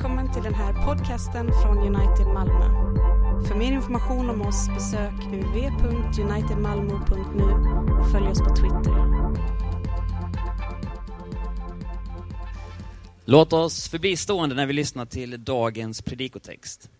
Välkommen 0.00 0.32
till 0.32 0.42
den 0.42 0.54
här 0.54 0.72
podcasten 0.72 1.52
från 1.62 1.78
United 1.78 2.26
Malmö. 2.26 2.64
För 3.48 3.54
mer 3.54 3.72
information 3.72 4.30
om 4.30 4.42
oss 4.42 4.68
besök 4.68 5.12
uv.unitedmalmo.nu 5.32 7.44
och 7.94 8.10
följ 8.10 8.28
oss 8.28 8.38
på 8.38 8.56
Twitter. 8.56 8.94
Låt 13.24 13.52
oss 13.52 13.88
förbli 13.88 14.16
stående 14.16 14.54
när 14.54 14.66
vi 14.66 14.72
lyssnar 14.72 15.06
till 15.06 15.44
dagens 15.44 16.02
predikotext. 16.02 16.90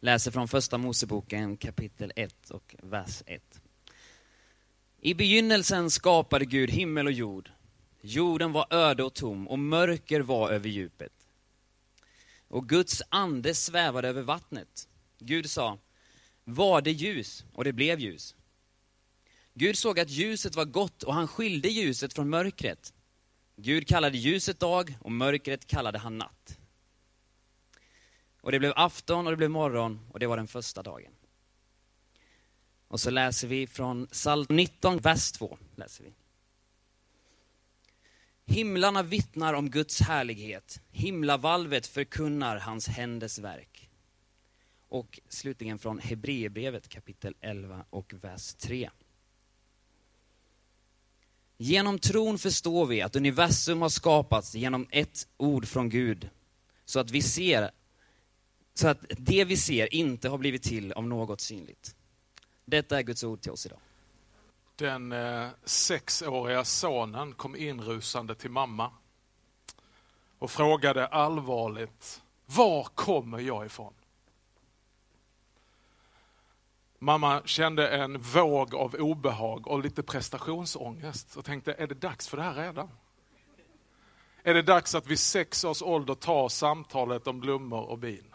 Läser 0.00 0.30
från 0.30 0.48
första 0.48 0.78
Moseboken 0.78 1.56
kapitel 1.56 2.12
1 2.16 2.50
och 2.50 2.76
vers 2.82 3.22
1. 3.26 3.60
I 5.00 5.14
begynnelsen 5.14 5.90
skapade 5.90 6.44
Gud 6.44 6.70
himmel 6.70 7.06
och 7.06 7.12
jord. 7.12 7.50
Jorden 8.00 8.52
var 8.52 8.66
öde 8.70 9.02
och 9.02 9.14
tom 9.14 9.48
och 9.48 9.58
mörker 9.58 10.20
var 10.20 10.50
över 10.50 10.68
djupet. 10.68 11.21
Och 12.52 12.68
Guds 12.68 13.02
ande 13.08 13.54
svävade 13.54 14.08
över 14.08 14.22
vattnet. 14.22 14.88
Gud 15.18 15.50
sa, 15.50 15.78
var 16.44 16.82
det 16.82 16.92
ljus? 16.92 17.44
Och 17.52 17.64
det 17.64 17.72
blev 17.72 18.00
ljus. 18.00 18.36
Gud 19.54 19.78
såg 19.78 20.00
att 20.00 20.10
ljuset 20.10 20.54
var 20.54 20.64
gott 20.64 21.02
och 21.02 21.14
han 21.14 21.28
skilde 21.28 21.68
ljuset 21.68 22.12
från 22.12 22.28
mörkret. 22.28 22.92
Gud 23.56 23.88
kallade 23.88 24.18
ljuset 24.18 24.60
dag 24.60 24.96
och 25.00 25.12
mörkret 25.12 25.66
kallade 25.66 25.98
han 25.98 26.18
natt. 26.18 26.58
Och 28.40 28.52
det 28.52 28.58
blev 28.58 28.72
afton 28.76 29.26
och 29.26 29.32
det 29.32 29.36
blev 29.36 29.50
morgon 29.50 30.00
och 30.10 30.18
det 30.18 30.26
var 30.26 30.36
den 30.36 30.48
första 30.48 30.82
dagen. 30.82 31.12
Och 32.88 33.00
så 33.00 33.10
läser 33.10 33.48
vi 33.48 33.66
från 33.66 34.06
psalm 34.06 34.46
19, 34.48 34.98
vers 34.98 35.32
2. 35.32 35.58
Läser 35.76 36.04
vi. 36.04 36.14
Himlarna 38.46 39.02
vittnar 39.02 39.54
om 39.54 39.70
Guds 39.70 40.00
härlighet, 40.00 40.80
himlavalvet 40.90 41.86
förkunnar 41.86 42.56
hans 42.56 42.88
händers 42.88 43.38
verk. 43.38 43.90
Och 44.88 45.20
slutligen 45.28 45.78
från 45.78 45.98
Hebreerbrevet 45.98 46.88
kapitel 46.88 47.34
11 47.40 47.84
och 47.90 48.14
vers 48.20 48.54
3. 48.54 48.90
Genom 51.58 51.98
tron 51.98 52.38
förstår 52.38 52.86
vi 52.86 53.02
att 53.02 53.16
universum 53.16 53.82
har 53.82 53.88
skapats 53.88 54.54
genom 54.54 54.86
ett 54.90 55.28
ord 55.36 55.68
från 55.68 55.88
Gud, 55.88 56.30
så 56.84 57.00
att 57.00 57.10
vi 57.10 57.22
ser 57.22 57.70
så 58.74 58.88
att 58.88 59.04
det 59.18 59.44
vi 59.44 59.56
ser 59.56 59.94
inte 59.94 60.28
har 60.28 60.38
blivit 60.38 60.62
till 60.62 60.92
av 60.92 61.06
något 61.06 61.40
synligt. 61.40 61.96
Detta 62.64 62.98
är 62.98 63.02
Guds 63.02 63.24
ord 63.24 63.40
till 63.40 63.52
oss 63.52 63.66
idag. 63.66 63.78
Den 64.76 65.12
eh, 65.12 65.48
sexåriga 65.64 66.64
sonen 66.64 67.34
kom 67.34 67.56
inrusande 67.56 68.34
till 68.34 68.50
mamma 68.50 68.90
och 70.38 70.50
frågade 70.50 71.06
allvarligt, 71.06 72.22
var 72.46 72.84
kommer 72.84 73.40
jag 73.40 73.66
ifrån? 73.66 73.94
Mamma 76.98 77.42
kände 77.44 77.88
en 77.88 78.18
våg 78.18 78.74
av 78.74 78.94
obehag 78.94 79.66
och 79.66 79.82
lite 79.82 80.02
prestationsångest 80.02 81.36
och 81.36 81.44
tänkte, 81.44 81.72
är 81.72 81.86
det 81.86 81.94
dags 81.94 82.28
för 82.28 82.36
det 82.36 82.42
här 82.42 82.54
redan? 82.54 82.90
Är 84.42 84.54
det 84.54 84.62
dags 84.62 84.94
att 84.94 85.06
vid 85.06 85.18
sex 85.18 85.64
års 85.64 85.82
ålder 85.82 86.14
ta 86.14 86.48
samtalet 86.48 87.26
om 87.26 87.40
blommor 87.40 87.82
och 87.82 87.98
bin? 87.98 88.31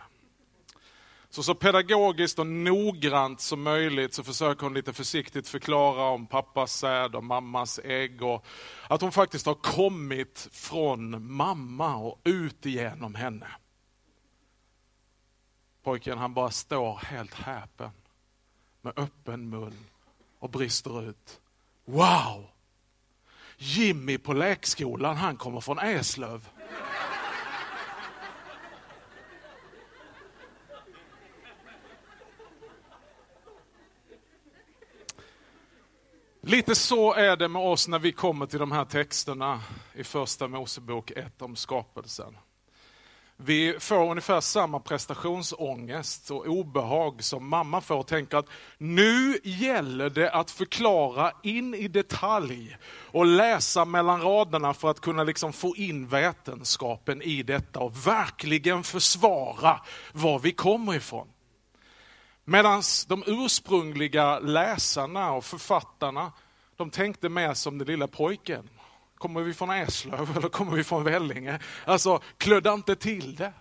Så, 1.30 1.44
så 1.44 1.56
pedagogiskt 1.56 2.40
och 2.40 2.48
noggrant 2.48 3.42
som 3.42 3.64
möjligt 3.64 4.14
så 4.14 4.24
försöker 4.24 4.64
hon 4.64 4.74
lite 4.74 4.94
försiktigt 4.94 5.48
förklara 5.48 6.04
om 6.04 6.28
pappas 6.28 6.74
säd 6.74 7.16
och 7.16 7.24
mammas 7.24 7.80
ägg 7.84 8.22
och 8.22 8.46
att 8.88 9.02
hon 9.02 9.12
faktiskt 9.12 9.46
har 9.46 9.54
kommit 9.54 10.48
från 10.52 11.32
mamma 11.32 11.96
och 11.96 12.22
ut 12.24 12.66
igenom 12.66 13.16
henne. 13.16 13.48
Pojken 15.84 16.18
han 16.18 16.34
bara 16.34 16.52
står 16.52 16.96
helt 16.96 17.34
häpen 17.34 17.92
med 18.82 18.94
öppen 19.00 19.50
mun 19.50 19.86
och 20.40 20.50
brister 20.50 21.10
ut. 21.10 21.40
Wow! 21.86 22.48
Jimmy 23.58 24.18
på 24.18 24.34
lekskolan, 24.34 25.18
han 25.18 25.38
kommer 25.38 25.62
från 25.62 25.80
Eslöv. 25.80 26.50
Lite 36.48 36.76
så 36.76 37.14
är 37.14 37.36
det 37.36 37.48
med 37.48 37.62
oss 37.62 37.88
när 37.88 38.00
vi 38.00 38.12
kommer 38.12 38.46
till 38.46 38.60
de 38.60 38.72
här 38.72 38.86
texterna 38.86 39.62
i 39.94 40.04
första 40.04 40.48
Mosebok 40.48 41.12
1 41.12 41.42
om 41.42 41.56
skapelsen. 41.56 42.38
Vi 43.38 43.76
får 43.80 44.12
ungefär 44.12 44.42
samma 44.42 44.80
prestationsångest 44.80 46.32
och 46.32 46.48
obehag 46.48 47.24
som 47.24 47.50
mamma 47.50 47.82
får 47.82 47.96
och 47.96 48.08
tänker 48.08 48.38
att 48.38 48.50
nu 48.78 49.40
gäller 49.44 50.10
det 50.10 50.32
att 50.32 50.52
förklara 50.52 51.32
in 51.44 51.74
i 51.74 51.88
detalj 51.88 52.78
och 53.12 53.26
läsa 53.26 53.86
mellan 53.86 54.22
raderna 54.22 54.74
för 54.74 54.90
att 54.90 55.00
kunna 55.00 55.24
liksom 55.24 55.54
få 55.54 55.76
in 55.76 56.08
vetenskapen 56.08 57.22
i 57.22 57.44
detta 57.44 57.80
och 57.80 58.08
verkligen 58.08 58.84
försvara 58.84 59.80
var 60.14 60.40
vi 60.40 60.52
kommer 60.52 60.96
ifrån. 60.96 61.28
Medan 62.50 62.82
de 63.08 63.24
ursprungliga 63.28 64.40
läsarna 64.40 65.32
och 65.32 65.46
författarna, 65.46 66.32
de 66.76 66.90
tänkte 66.90 67.30
mer 67.30 67.54
som 67.54 67.78
den 67.78 67.88
lilla 67.88 68.08
pojken. 68.08 68.70
Kommer 69.18 69.42
vi 69.42 69.54
från 69.54 69.70
Eslöv 69.70 70.38
eller 70.38 70.50
kommer 70.50 70.72
vi 70.72 70.84
från 70.84 71.04
Vellinge? 71.04 71.60
Alltså, 71.86 72.20
klödda 72.38 72.74
inte 72.74 72.96
till 72.96 73.36
det. 73.36 73.54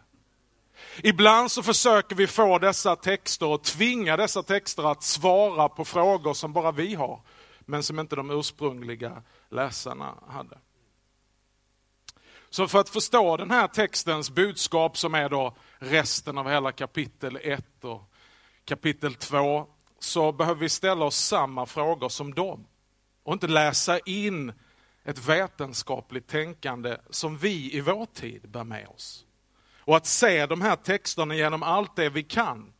Ibland 1.02 1.50
så 1.50 1.62
försöker 1.62 2.16
vi 2.16 2.26
få 2.26 2.58
dessa 2.58 2.96
texter 2.96 3.46
och 3.46 3.62
tvinga 3.62 4.16
dessa 4.16 4.42
texter 4.42 4.90
att 4.90 5.02
svara 5.02 5.68
på 5.68 5.84
frågor 5.84 6.34
som 6.34 6.52
bara 6.52 6.72
vi 6.72 6.94
har, 6.94 7.20
men 7.60 7.82
som 7.82 7.98
inte 7.98 8.16
de 8.16 8.30
ursprungliga 8.30 9.22
läsarna 9.48 10.14
hade. 10.28 10.58
Så 12.50 12.68
för 12.68 12.80
att 12.80 12.88
förstå 12.88 13.36
den 13.36 13.50
här 13.50 13.68
textens 13.68 14.30
budskap 14.30 14.98
som 14.98 15.14
är 15.14 15.28
då 15.28 15.56
resten 15.78 16.38
av 16.38 16.48
hela 16.48 16.72
kapitel 16.72 17.38
1 17.42 17.84
och 17.84 18.12
kapitel 18.66 19.14
2 19.14 19.66
så 19.98 20.32
behöver 20.32 20.60
vi 20.60 20.68
ställa 20.68 21.04
oss 21.04 21.16
samma 21.16 21.66
frågor 21.66 22.08
som 22.08 22.34
dem. 22.34 22.66
Och 23.22 23.32
inte 23.32 23.46
läsa 23.46 23.98
in 23.98 24.52
ett 25.04 25.28
vetenskapligt 25.28 26.28
tänkande 26.28 26.96
som 27.10 27.38
vi 27.38 27.76
i 27.76 27.80
vår 27.80 28.06
tid 28.06 28.48
bär 28.48 28.64
med 28.64 28.88
oss. 28.88 29.24
Och 29.78 29.96
att 29.96 30.06
se 30.06 30.46
de 30.46 30.60
här 30.60 30.76
texterna 30.76 31.34
genom 31.34 31.62
allt 31.62 31.96
det 31.96 32.08
vi 32.08 32.22
kan. 32.22 32.72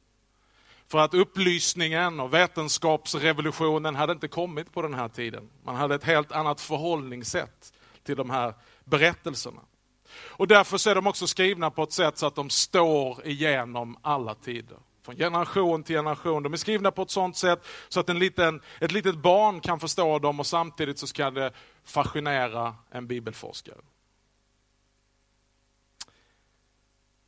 För 0.89 0.99
att 0.99 1.15
upplysningen 1.15 2.21
och 2.21 2.35
vetenskapsrevolutionen 2.35 3.95
hade 3.95 4.13
inte 4.13 4.29
kommit 4.29 4.73
på 4.73 4.83
den 4.83 4.95
här 4.95 5.09
tiden. 5.09 5.51
Man 5.65 5.77
hade 5.77 5.95
ett 5.95 6.05
helt 6.05 6.33
annat 6.33 6.61
förhållningssätt 6.61 7.73
till 8.03 8.17
de 8.17 8.31
här 8.31 8.55
berättelserna. 8.85 9.61
Och 10.19 10.49
därför 10.49 10.79
så 10.79 10.91
är 10.91 10.95
de 10.95 11.07
också 11.07 11.27
skrivna 11.27 11.71
på 11.71 11.83
ett 11.83 11.93
sätt 11.93 12.19
så 12.19 12.27
att 12.27 12.35
de 12.35 12.51
står 12.51 13.27
igenom 13.27 13.97
alla 14.03 14.35
tider 14.35 14.79
från 15.07 15.17
generation 15.17 15.83
till 15.83 15.97
generation. 15.97 16.43
De 16.43 16.53
är 16.53 16.57
skrivna 16.57 16.91
på 16.91 17.03
ett 17.03 17.11
sånt 17.11 17.37
sätt 17.37 17.67
så 17.89 18.01
att 18.01 18.09
en 18.09 18.19
liten, 18.19 18.61
ett 18.81 18.93
litet 18.93 19.17
barn 19.17 19.61
kan 19.61 19.81
förstå 19.81 20.19
dem 20.19 20.41
och 20.41 20.47
samtidigt 20.47 20.99
så 20.99 21.07
ska 21.07 21.31
det 21.31 21.53
fascinera 21.85 22.77
en 22.91 23.07
bibelforskare. 23.07 23.81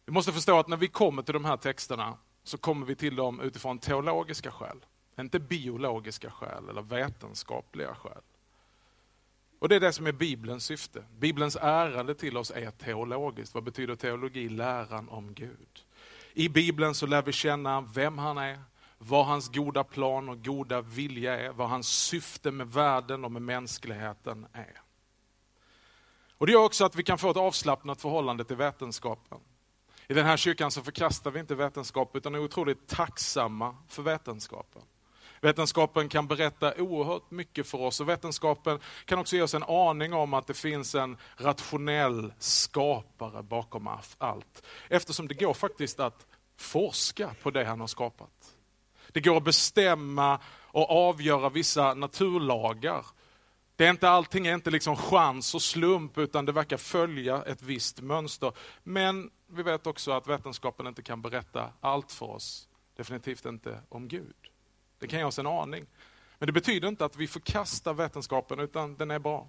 Vi 0.07 0.13
måste 0.13 0.33
förstå 0.33 0.59
att 0.59 0.69
när 0.69 0.77
vi 0.77 0.89
kommer 0.89 1.23
till 1.23 1.35
de 1.35 1.45
här 1.45 1.57
texterna 1.57 2.19
så 2.45 2.59
kommer 2.59 2.87
vi 2.87 2.95
till 2.95 3.17
dem 3.17 3.41
utifrån 3.41 3.79
teologiska 3.79 4.51
skäl. 4.51 4.85
Inte 5.19 5.39
biologiska 5.39 6.31
skäl 6.31 6.69
eller 6.69 6.83
vetenskapliga 6.83 7.95
skäl. 7.95 8.23
Och 9.59 9.69
Det 9.69 9.77
är 9.77 9.81
det 9.81 9.93
som 9.93 10.07
är 10.07 10.13
Bibelns 10.13 10.65
syfte. 10.65 11.05
Bibelns 11.19 11.57
ärende 11.61 12.15
till 12.15 12.37
oss 12.37 12.51
är 12.51 12.71
teologiskt. 12.71 13.55
Vad 13.55 13.65
betyder 13.65 13.95
teologi? 13.95 14.49
Läran 14.49 15.09
om 15.09 15.35
Gud. 15.35 15.85
I 16.33 16.49
Bibeln 16.49 16.95
så 16.95 17.07
lär 17.07 17.23
vi 17.23 17.33
känna 17.33 17.81
vem 17.81 18.19
han 18.19 18.39
är, 18.39 18.59
vad 18.99 19.27
hans 19.27 19.49
goda 19.49 19.85
plan 19.85 20.29
och 20.29 20.45
goda 20.45 20.81
vilja 20.81 21.41
är, 21.41 21.53
vad 21.53 21.69
hans 21.69 21.89
syfte 21.89 22.51
med 22.51 22.73
världen 22.73 23.25
och 23.25 23.33
med 23.33 23.43
mänskligheten 23.43 24.47
är. 24.53 24.83
Och 26.39 26.47
Det 26.47 26.53
gör 26.53 26.65
också 26.65 26.85
att 26.85 26.97
vi 26.97 27.03
kan 27.03 27.19
få 27.19 27.31
ett 27.31 27.37
avslappnat 27.37 28.01
förhållande 28.01 28.45
till 28.45 28.57
vetenskapen. 28.57 29.39
I 30.07 30.15
den 30.15 30.27
här 30.27 30.37
kyrkan 30.37 30.71
så 30.71 30.83
förkastar 30.83 31.31
vi 31.31 31.41
inte 31.41 31.55
vetenskap 31.55 32.17
utan 32.17 32.35
är 32.35 32.39
otroligt 32.39 32.89
tacksamma 32.89 33.77
för 33.89 34.03
vetenskapen. 34.03 34.83
Vetenskapen 35.41 36.09
kan 36.09 36.27
berätta 36.27 36.75
oerhört 36.75 37.31
mycket 37.31 37.67
för 37.67 37.81
oss 37.81 38.01
och 38.01 38.09
vetenskapen 38.09 38.79
kan 39.05 39.19
också 39.19 39.37
ge 39.37 39.43
oss 39.43 39.55
en 39.55 39.63
aning 39.63 40.13
om 40.13 40.35
att 40.35 40.47
det 40.47 40.55
finns 40.55 40.95
en 40.95 41.17
rationell 41.37 42.33
skapare 42.39 43.43
bakom 43.43 43.89
allt. 44.19 44.63
Eftersom 44.89 45.29
det 45.29 45.35
går 45.35 45.55
faktiskt 45.55 46.01
att 46.01 46.27
forska 46.57 47.31
på 47.43 47.51
det 47.51 47.65
han 47.65 47.81
har 47.81 47.87
skapat. 47.87 48.55
Det 49.13 49.21
går 49.21 49.37
att 49.37 49.45
bestämma 49.45 50.41
och 50.71 50.91
avgöra 50.91 51.49
vissa 51.49 51.95
naturlagar 51.95 53.05
Det 53.77 53.87
är 53.87 53.91
inte, 53.91 54.09
allting 54.09 54.47
är 54.47 54.55
inte 54.55 54.71
liksom 54.71 54.97
chans 54.97 55.55
och 55.55 55.63
slump, 55.63 56.19
utan 56.19 56.45
det 56.45 56.53
verkar 56.53 56.77
följa 56.77 57.43
ett 57.43 57.63
visst 57.63 58.01
mönster. 58.01 58.53
Men 58.83 59.31
vi 59.47 59.63
vet 59.63 59.87
också 59.87 60.13
att 60.13 60.29
vetenskapen 60.29 60.87
inte 60.87 61.03
kan 61.03 61.23
berätta 61.23 61.73
allt 61.81 62.13
för 62.13 62.27
oss. 62.27 62.69
Definitivt 62.97 63.45
inte 63.45 63.81
om 63.89 64.09
Gud. 64.09 64.48
Det 64.99 65.07
kan 65.07 65.19
ge 65.19 65.25
oss 65.25 65.39
en 65.39 65.47
aning. 65.47 65.87
Men 66.39 66.47
det 66.47 66.53
betyder 66.53 66.89
inte 66.89 67.05
att 67.05 67.17
vi 67.17 67.29
förkastar 67.29 67.95
vetenskapen, 67.95 68.61
utan 68.61 68.97
den 68.97 69.11
är 69.11 69.19
bra. 69.19 69.49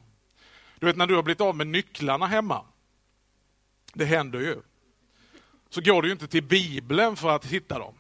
Du 0.80 0.86
vet 0.86 0.98
när 0.98 1.08
du 1.08 1.16
har 1.16 1.24
blivit 1.24 1.42
av 1.42 1.56
med 1.56 1.68
nycklarna 1.68 2.28
hemma. 2.28 2.66
Det 3.94 4.06
händer 4.06 4.40
ju. 4.40 4.62
Så 5.70 5.82
går 5.82 6.02
du 6.02 6.12
inte 6.12 6.28
till 6.28 6.44
Bibeln 6.44 7.16
för 7.16 7.30
att 7.30 7.46
hitta 7.46 7.80
dem. 7.80 7.94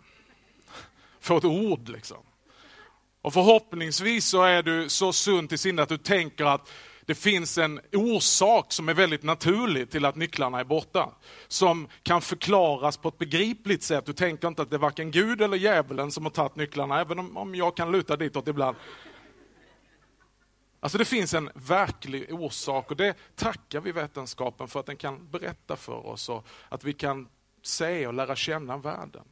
Få 1.19 1.37
ett 1.37 1.45
ord 1.45 1.89
liksom. 1.89 2.17
Och 3.21 3.33
förhoppningsvis 3.33 4.27
så 4.27 4.43
är 4.43 4.63
du 4.63 4.89
så 4.89 5.13
sunt 5.13 5.51
i 5.51 5.57
sinnet 5.57 5.83
att 5.83 5.89
du 5.89 5.97
tänker 5.97 6.45
att 6.45 6.71
det 7.09 7.15
finns 7.15 7.57
en 7.57 7.79
orsak 7.93 8.71
som 8.71 8.89
är 8.89 8.93
väldigt 8.93 9.23
naturlig 9.23 9.91
till 9.91 10.05
att 10.05 10.15
nycklarna 10.15 10.59
är 10.59 10.63
borta. 10.63 11.11
Som 11.47 11.87
kan 12.03 12.21
förklaras 12.21 12.97
på 12.97 13.07
ett 13.07 13.17
begripligt 13.17 13.83
sätt. 13.83 14.05
Du 14.05 14.13
tänker 14.13 14.47
inte 14.47 14.61
att 14.61 14.69
det 14.69 14.75
är 14.75 14.79
varken 14.79 15.11
Gud 15.11 15.41
eller 15.41 15.57
djävulen 15.57 16.11
som 16.11 16.23
har 16.23 16.31
tagit 16.31 16.55
nycklarna, 16.55 17.01
även 17.01 17.19
om, 17.19 17.37
om 17.37 17.55
jag 17.55 17.77
kan 17.77 17.91
luta 17.91 18.15
ditåt 18.15 18.47
ibland. 18.47 18.77
Alltså 20.79 20.97
det 20.97 21.05
finns 21.05 21.33
en 21.33 21.49
verklig 21.53 22.33
orsak 22.33 22.91
och 22.91 22.97
det 22.97 23.15
tackar 23.35 23.81
vi 23.81 23.91
vetenskapen 23.91 24.67
för 24.67 24.79
att 24.79 24.85
den 24.85 24.97
kan 24.97 25.29
berätta 25.31 25.75
för 25.75 26.05
oss 26.07 26.29
och 26.29 26.47
att 26.69 26.83
vi 26.83 26.93
kan 26.93 27.27
se 27.61 28.07
och 28.07 28.13
lära 28.13 28.35
känna 28.35 28.77
världen. 28.77 29.25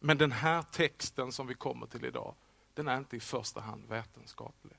Men 0.00 0.18
den 0.18 0.32
här 0.32 0.62
texten 0.62 1.32
som 1.32 1.46
vi 1.46 1.54
kommer 1.54 1.86
till 1.86 2.04
idag, 2.04 2.34
den 2.74 2.88
är 2.88 2.98
inte 2.98 3.16
i 3.16 3.20
första 3.20 3.60
hand 3.60 3.88
vetenskaplig. 3.88 4.76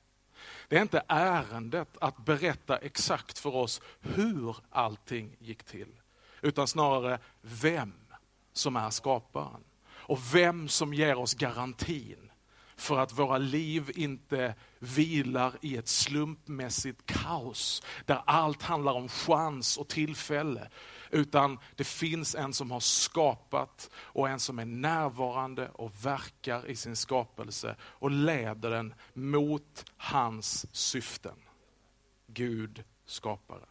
Det 0.68 0.76
är 0.76 0.82
inte 0.82 1.02
ärendet 1.08 1.88
att 2.00 2.16
berätta 2.16 2.76
exakt 2.76 3.38
för 3.38 3.54
oss 3.54 3.80
hur 4.00 4.56
allting 4.70 5.36
gick 5.38 5.64
till, 5.64 6.00
utan 6.42 6.66
snarare 6.66 7.18
vem 7.40 7.94
som 8.52 8.76
är 8.76 8.90
skaparen 8.90 9.64
och 9.90 10.34
vem 10.34 10.68
som 10.68 10.94
ger 10.94 11.18
oss 11.18 11.34
garantin 11.34 12.30
för 12.76 12.98
att 12.98 13.12
våra 13.12 13.38
liv 13.38 13.90
inte 13.94 14.54
vilar 14.78 15.52
i 15.60 15.76
ett 15.76 15.88
slumpmässigt 15.88 17.06
kaos 17.06 17.82
där 18.06 18.22
allt 18.26 18.62
handlar 18.62 18.92
om 18.92 19.08
chans 19.08 19.76
och 19.76 19.88
tillfälle. 19.88 20.68
Utan 21.10 21.58
det 21.76 21.84
finns 21.84 22.34
en 22.34 22.52
som 22.52 22.70
har 22.70 22.80
skapat 22.80 23.90
och 23.94 24.28
en 24.28 24.40
som 24.40 24.58
är 24.58 24.64
närvarande 24.64 25.68
och 25.68 26.06
verkar 26.06 26.66
i 26.66 26.76
sin 26.76 26.96
skapelse 26.96 27.76
och 27.80 28.10
leder 28.10 28.70
den 28.70 28.94
mot 29.12 29.84
hans 29.96 30.76
syften. 30.76 31.36
Gud, 32.26 32.84
skaparen. 33.04 33.68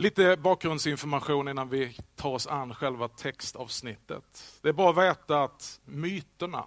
Lite 0.00 0.36
bakgrundsinformation 0.36 1.48
innan 1.48 1.68
vi 1.68 1.96
tar 2.16 2.30
oss 2.30 2.46
an 2.46 2.74
själva 2.74 3.08
textavsnittet. 3.08 4.58
Det 4.62 4.68
är 4.68 4.72
bra 4.72 4.90
att 4.90 4.98
veta 4.98 5.42
att 5.42 5.80
myterna 5.84 6.64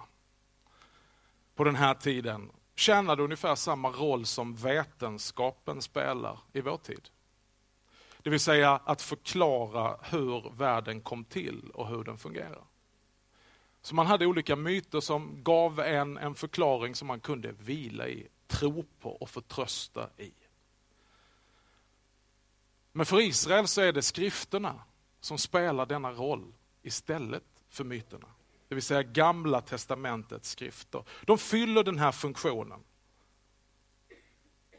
på 1.56 1.64
den 1.64 1.76
här 1.76 1.94
tiden 1.94 2.52
tjänade 2.82 3.24
ungefär 3.24 3.56
samma 3.56 3.90
roll 3.90 4.26
som 4.26 4.56
vetenskapen 4.56 5.82
spelar 5.82 6.40
i 6.54 6.62
vår 6.62 6.78
tid. 6.78 7.10
Det 8.24 8.30
vill 8.30 8.40
säga 8.40 8.72
att 8.86 9.02
förklara 9.02 9.98
hur 10.04 10.50
världen 10.58 11.02
kom 11.02 11.26
till 11.26 11.70
och 11.74 11.88
hur 11.88 12.04
den 12.04 12.18
fungerar. 12.18 12.64
Så 13.82 13.96
man 13.96 14.08
hade 14.08 14.26
olika 14.26 14.56
myter 14.56 15.00
som 15.00 15.44
gav 15.44 15.80
en 15.80 16.18
en 16.18 16.36
förklaring 16.36 16.96
som 16.96 17.08
man 17.08 17.20
kunde 17.20 17.52
vila 17.52 18.08
i, 18.08 18.28
tro 18.48 18.86
på 19.00 19.12
och 19.12 19.30
förtrösta 19.30 20.10
i. 20.18 20.32
Men 22.92 23.06
för 23.06 23.22
Israel 23.22 23.68
så 23.68 23.82
är 23.82 23.94
det 23.94 24.02
skrifterna 24.02 24.84
som 25.20 25.38
spelar 25.38 25.86
denna 25.86 26.12
roll 26.12 26.54
istället 26.82 27.44
för 27.70 27.84
myterna. 27.84 28.28
Det 28.72 28.76
vill 28.76 28.84
säga 28.84 29.04
gamla 29.04 29.62
testamentets 29.62 30.50
skrifter. 30.50 31.04
De 31.26 31.38
fyller 31.38 31.84
den 31.84 32.00
här 32.00 32.12
funktionen. 32.12 32.84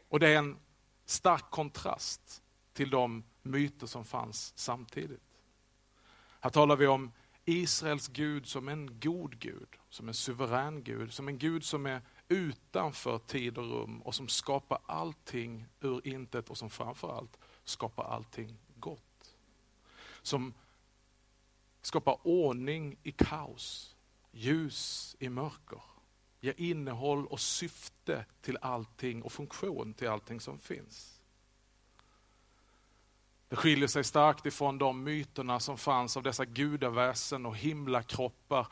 Och 0.09 0.19
det 0.19 0.29
är 0.29 0.37
en 0.37 0.57
stark 1.05 1.51
kontrast 1.51 2.43
till 2.73 2.89
de 2.89 3.23
myter 3.41 3.87
som 3.87 4.05
fanns 4.05 4.53
samtidigt. 4.55 5.23
Här 6.39 6.49
talar 6.49 6.75
vi 6.75 6.87
om 6.87 7.11
Israels 7.45 8.07
Gud 8.07 8.47
som 8.47 8.67
en 8.67 8.99
god 8.99 9.39
Gud, 9.39 9.75
som 9.89 10.07
en 10.07 10.13
suverän 10.13 10.83
Gud, 10.83 11.13
som 11.13 11.27
en 11.27 11.37
Gud 11.37 11.63
som 11.63 11.85
är 11.85 12.01
utanför 12.27 13.17
tid 13.17 13.57
och 13.57 13.69
rum 13.69 14.01
och 14.01 14.15
som 14.15 14.27
skapar 14.27 14.79
allting 14.85 15.67
ur 15.81 16.07
intet 16.07 16.49
och 16.49 16.57
som 16.57 16.69
framförallt 16.69 17.37
skapar 17.63 18.03
allting 18.03 18.57
gott. 18.75 19.35
Som 20.21 20.53
skapar 21.85 22.17
ordning 22.23 22.97
i 23.03 23.11
kaos, 23.11 23.95
ljus 24.31 25.15
i 25.19 25.29
mörker, 25.29 25.81
ger 26.41 26.53
innehåll 26.57 27.27
och 27.27 27.39
syfte 27.39 28.25
till 28.41 28.57
allting 28.61 29.21
och 29.21 29.31
funktion 29.31 29.93
till 29.93 30.07
allting 30.07 30.39
som 30.39 30.59
finns. 30.59 31.19
Det 33.49 33.55
skiljer 33.55 33.87
sig 33.87 34.03
starkt 34.03 34.45
ifrån 34.45 34.77
de 34.77 35.03
myterna 35.03 35.59
som 35.59 35.77
fanns 35.77 36.17
av 36.17 36.23
dessa 36.23 36.45
gudaväsen 36.45 37.45
och 37.45 37.57
himlakroppar 37.57 38.67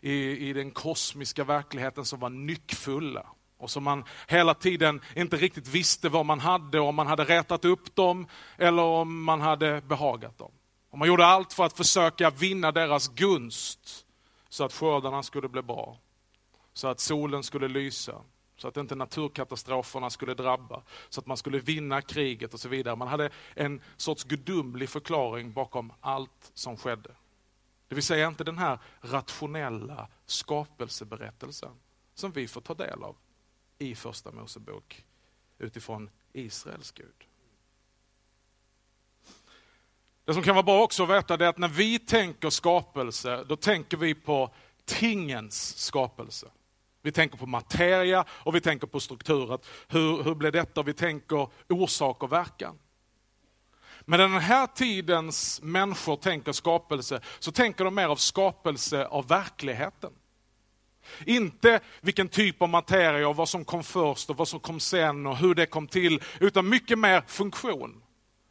i, 0.00 0.48
i 0.48 0.52
den 0.52 0.70
kosmiska 0.70 1.44
verkligheten 1.44 2.04
som 2.04 2.20
var 2.20 2.30
nyckfulla 2.30 3.26
och 3.56 3.70
som 3.70 3.84
man 3.84 4.04
hela 4.28 4.54
tiden 4.54 5.00
inte 5.16 5.36
riktigt 5.36 5.68
visste 5.68 6.08
vad 6.08 6.26
man 6.26 6.40
hade, 6.40 6.80
om 6.80 6.94
man 6.94 7.06
hade 7.06 7.24
rätat 7.24 7.64
upp 7.64 7.94
dem 7.94 8.26
eller 8.56 8.82
om 8.82 9.24
man 9.24 9.40
hade 9.40 9.80
behagat 9.80 10.38
dem. 10.38 10.52
Och 10.90 10.98
man 10.98 11.08
gjorde 11.08 11.26
allt 11.26 11.52
för 11.52 11.64
att 11.64 11.76
försöka 11.76 12.30
vinna 12.30 12.72
deras 12.72 13.08
gunst 13.08 14.06
så 14.48 14.64
att 14.64 14.72
skördarna 14.72 15.22
skulle 15.22 15.48
bli 15.48 15.62
bra. 15.62 15.98
Så 16.72 16.88
att 16.88 17.00
solen 17.00 17.42
skulle 17.42 17.68
lysa, 17.68 18.22
så 18.56 18.68
att 18.68 18.76
inte 18.76 18.94
naturkatastroferna 18.94 20.10
skulle 20.10 20.34
drabba, 20.34 20.82
så 21.08 21.20
att 21.20 21.26
man 21.26 21.36
skulle 21.36 21.58
vinna 21.58 22.02
kriget 22.02 22.54
och 22.54 22.60
så 22.60 22.68
vidare. 22.68 22.96
Man 22.96 23.08
hade 23.08 23.30
en 23.54 23.80
sorts 23.96 24.24
gudomlig 24.24 24.88
förklaring 24.88 25.52
bakom 25.52 25.92
allt 26.00 26.50
som 26.54 26.76
skedde. 26.76 27.10
Det 27.88 27.94
vill 27.94 28.04
säga 28.04 28.28
inte 28.28 28.44
den 28.44 28.58
här 28.58 28.78
rationella 29.00 30.08
skapelseberättelsen 30.26 31.72
som 32.14 32.32
vi 32.32 32.48
får 32.48 32.60
ta 32.60 32.74
del 32.74 33.02
av 33.02 33.16
i 33.78 33.94
Första 33.94 34.32
Mosebok 34.32 35.04
utifrån 35.58 36.10
Israels 36.32 36.92
Gud. 36.92 37.29
Det 40.30 40.34
som 40.34 40.42
kan 40.42 40.54
vara 40.54 40.62
bra 40.62 40.82
också 40.82 41.02
att 41.02 41.10
veta 41.10 41.34
är 41.34 41.42
att 41.42 41.58
när 41.58 41.68
vi 41.68 41.98
tänker 41.98 42.50
skapelse, 42.50 43.44
då 43.48 43.56
tänker 43.56 43.96
vi 43.96 44.14
på 44.14 44.50
tingens 44.84 45.78
skapelse. 45.78 46.46
Vi 47.02 47.12
tänker 47.12 47.38
på 47.38 47.46
materia 47.46 48.24
och 48.30 48.54
vi 48.54 48.60
tänker 48.60 48.86
på 48.86 49.00
strukturen. 49.00 49.58
Hur, 49.88 50.22
hur 50.22 50.34
blir 50.34 50.50
detta? 50.50 50.82
Vi 50.82 50.92
tänker 50.92 51.48
orsak 51.68 52.22
och 52.22 52.32
verkan. 52.32 52.78
Men 54.00 54.20
när 54.20 54.28
den 54.28 54.40
här 54.40 54.66
tidens 54.66 55.60
människor 55.62 56.16
tänker 56.16 56.52
skapelse, 56.52 57.20
så 57.38 57.52
tänker 57.52 57.84
de 57.84 57.94
mer 57.94 58.08
av 58.08 58.16
skapelse 58.16 59.06
av 59.06 59.28
verkligheten. 59.28 60.12
Inte 61.26 61.80
vilken 62.00 62.28
typ 62.28 62.62
av 62.62 62.68
materia 62.68 63.28
och 63.28 63.36
vad 63.36 63.48
som 63.48 63.64
kom 63.64 63.84
först 63.84 64.30
och 64.30 64.36
vad 64.36 64.48
som 64.48 64.60
kom 64.60 64.80
sen 64.80 65.26
och 65.26 65.36
hur 65.36 65.54
det 65.54 65.66
kom 65.66 65.86
till, 65.86 66.22
utan 66.40 66.68
mycket 66.68 66.98
mer 66.98 67.22
funktion. 67.26 68.02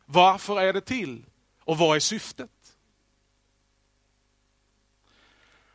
Varför 0.05 0.61
är 0.61 0.73
det 0.73 0.81
till? 0.81 1.25
Och 1.69 1.77
vad 1.77 1.95
är 1.95 1.99
syftet? 1.99 2.77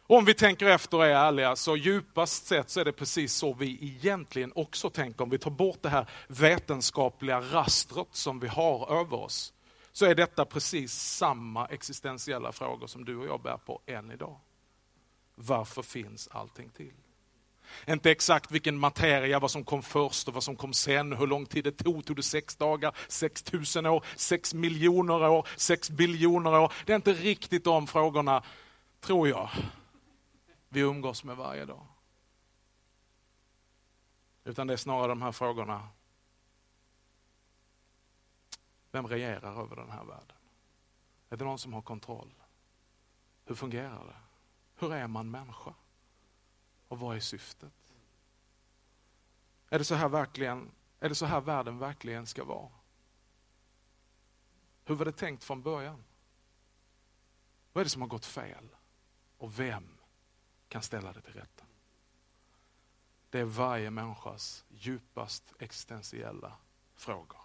Om 0.06 0.24
vi 0.24 0.34
tänker 0.34 0.66
efter 0.66 0.96
och 0.96 1.06
är 1.06 1.10
ärliga, 1.10 1.56
så 1.56 1.76
djupast 1.76 2.46
sett 2.46 2.70
så 2.70 2.80
är 2.80 2.84
det 2.84 2.92
precis 2.92 3.34
så 3.34 3.54
vi 3.54 3.78
egentligen 3.84 4.52
också 4.54 4.90
tänker. 4.90 5.22
Om 5.22 5.30
vi 5.30 5.38
tar 5.38 5.50
bort 5.50 5.82
det 5.82 5.88
här 5.88 6.10
vetenskapliga 6.26 7.40
rastret 7.40 8.08
som 8.10 8.40
vi 8.40 8.48
har 8.48 9.00
över 9.00 9.16
oss, 9.16 9.52
så 9.92 10.06
är 10.06 10.14
detta 10.14 10.44
precis 10.44 10.92
samma 10.92 11.66
existentiella 11.66 12.52
frågor 12.52 12.86
som 12.86 13.04
du 13.04 13.16
och 13.16 13.26
jag 13.26 13.42
bär 13.42 13.56
på 13.56 13.80
än 13.86 14.10
idag. 14.10 14.40
Varför 15.34 15.82
finns 15.82 16.28
allting 16.28 16.68
till? 16.68 17.03
Inte 17.86 18.10
exakt 18.10 18.50
vilken 18.50 18.78
materia, 18.78 19.38
vad 19.38 19.50
som 19.50 19.64
kom 19.64 19.82
först 19.82 20.28
och 20.28 20.34
vad 20.34 20.42
som 20.42 20.56
kom 20.56 20.72
sen, 20.72 21.12
hur 21.12 21.26
lång 21.26 21.46
tid 21.46 21.64
det 21.64 21.72
tog. 21.72 22.04
Tog 22.04 22.16
det 22.16 22.22
sex 22.22 22.56
dagar, 22.56 22.96
sex 23.08 23.42
tusen 23.42 23.86
år, 23.86 24.04
sex 24.16 24.54
miljoner 24.54 25.28
år, 25.28 25.48
sex 25.56 25.90
biljoner 25.90 26.60
år? 26.60 26.72
Det 26.86 26.92
är 26.92 26.96
inte 26.96 27.12
riktigt 27.12 27.64
de 27.64 27.86
frågorna, 27.86 28.42
tror 29.00 29.28
jag, 29.28 29.50
vi 30.68 30.80
umgås 30.80 31.24
med 31.24 31.36
varje 31.36 31.64
dag. 31.64 31.86
Utan 34.44 34.66
det 34.66 34.72
är 34.72 34.76
snarare 34.76 35.08
de 35.08 35.22
här 35.22 35.32
frågorna. 35.32 35.88
Vem 38.90 39.06
regerar 39.06 39.62
över 39.62 39.76
den 39.76 39.90
här 39.90 40.04
världen? 40.04 40.36
Är 41.30 41.36
det 41.36 41.44
någon 41.44 41.58
som 41.58 41.72
har 41.72 41.82
kontroll? 41.82 42.34
Hur 43.44 43.54
fungerar 43.54 44.04
det? 44.06 44.16
Hur 44.76 44.92
är 44.92 45.06
man 45.06 45.30
människa? 45.30 45.74
Och 46.94 47.00
vad 47.00 47.16
är 47.16 47.20
syftet? 47.20 47.92
Är 49.68 49.78
det 49.78 49.84
så 49.84 49.94
här, 49.94 50.08
verkligen, 50.08 50.70
är 51.00 51.08
det 51.08 51.14
så 51.14 51.26
här 51.26 51.40
världen 51.40 51.78
verkligen 51.78 52.26
ska 52.26 52.44
vara? 52.44 52.70
Hur 54.84 54.94
var 54.94 55.04
det 55.04 55.12
tänkt 55.12 55.44
från 55.44 55.62
början? 55.62 56.04
Vad 57.72 57.80
är 57.80 57.84
det 57.84 57.90
som 57.90 58.02
har 58.02 58.08
gått 58.08 58.26
fel? 58.26 58.68
Och 59.38 59.60
vem 59.60 59.88
kan 60.68 60.82
ställa 60.82 61.12
det 61.12 61.20
till 61.20 61.34
rätta? 61.34 61.64
Det 63.30 63.40
är 63.40 63.44
varje 63.44 63.90
människas 63.90 64.64
djupast 64.68 65.52
existentiella 65.58 66.56
frågor. 66.94 67.40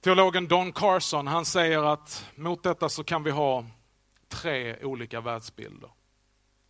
Teologen 0.00 0.48
Don 0.48 0.72
Carson 0.72 1.26
han 1.26 1.44
säger 1.44 1.82
att 1.82 2.30
mot 2.34 2.62
detta 2.62 2.88
så 2.88 3.04
kan 3.04 3.22
vi 3.22 3.30
ha 3.30 3.66
tre 4.28 4.84
olika 4.84 5.20
världsbilder. 5.20 5.90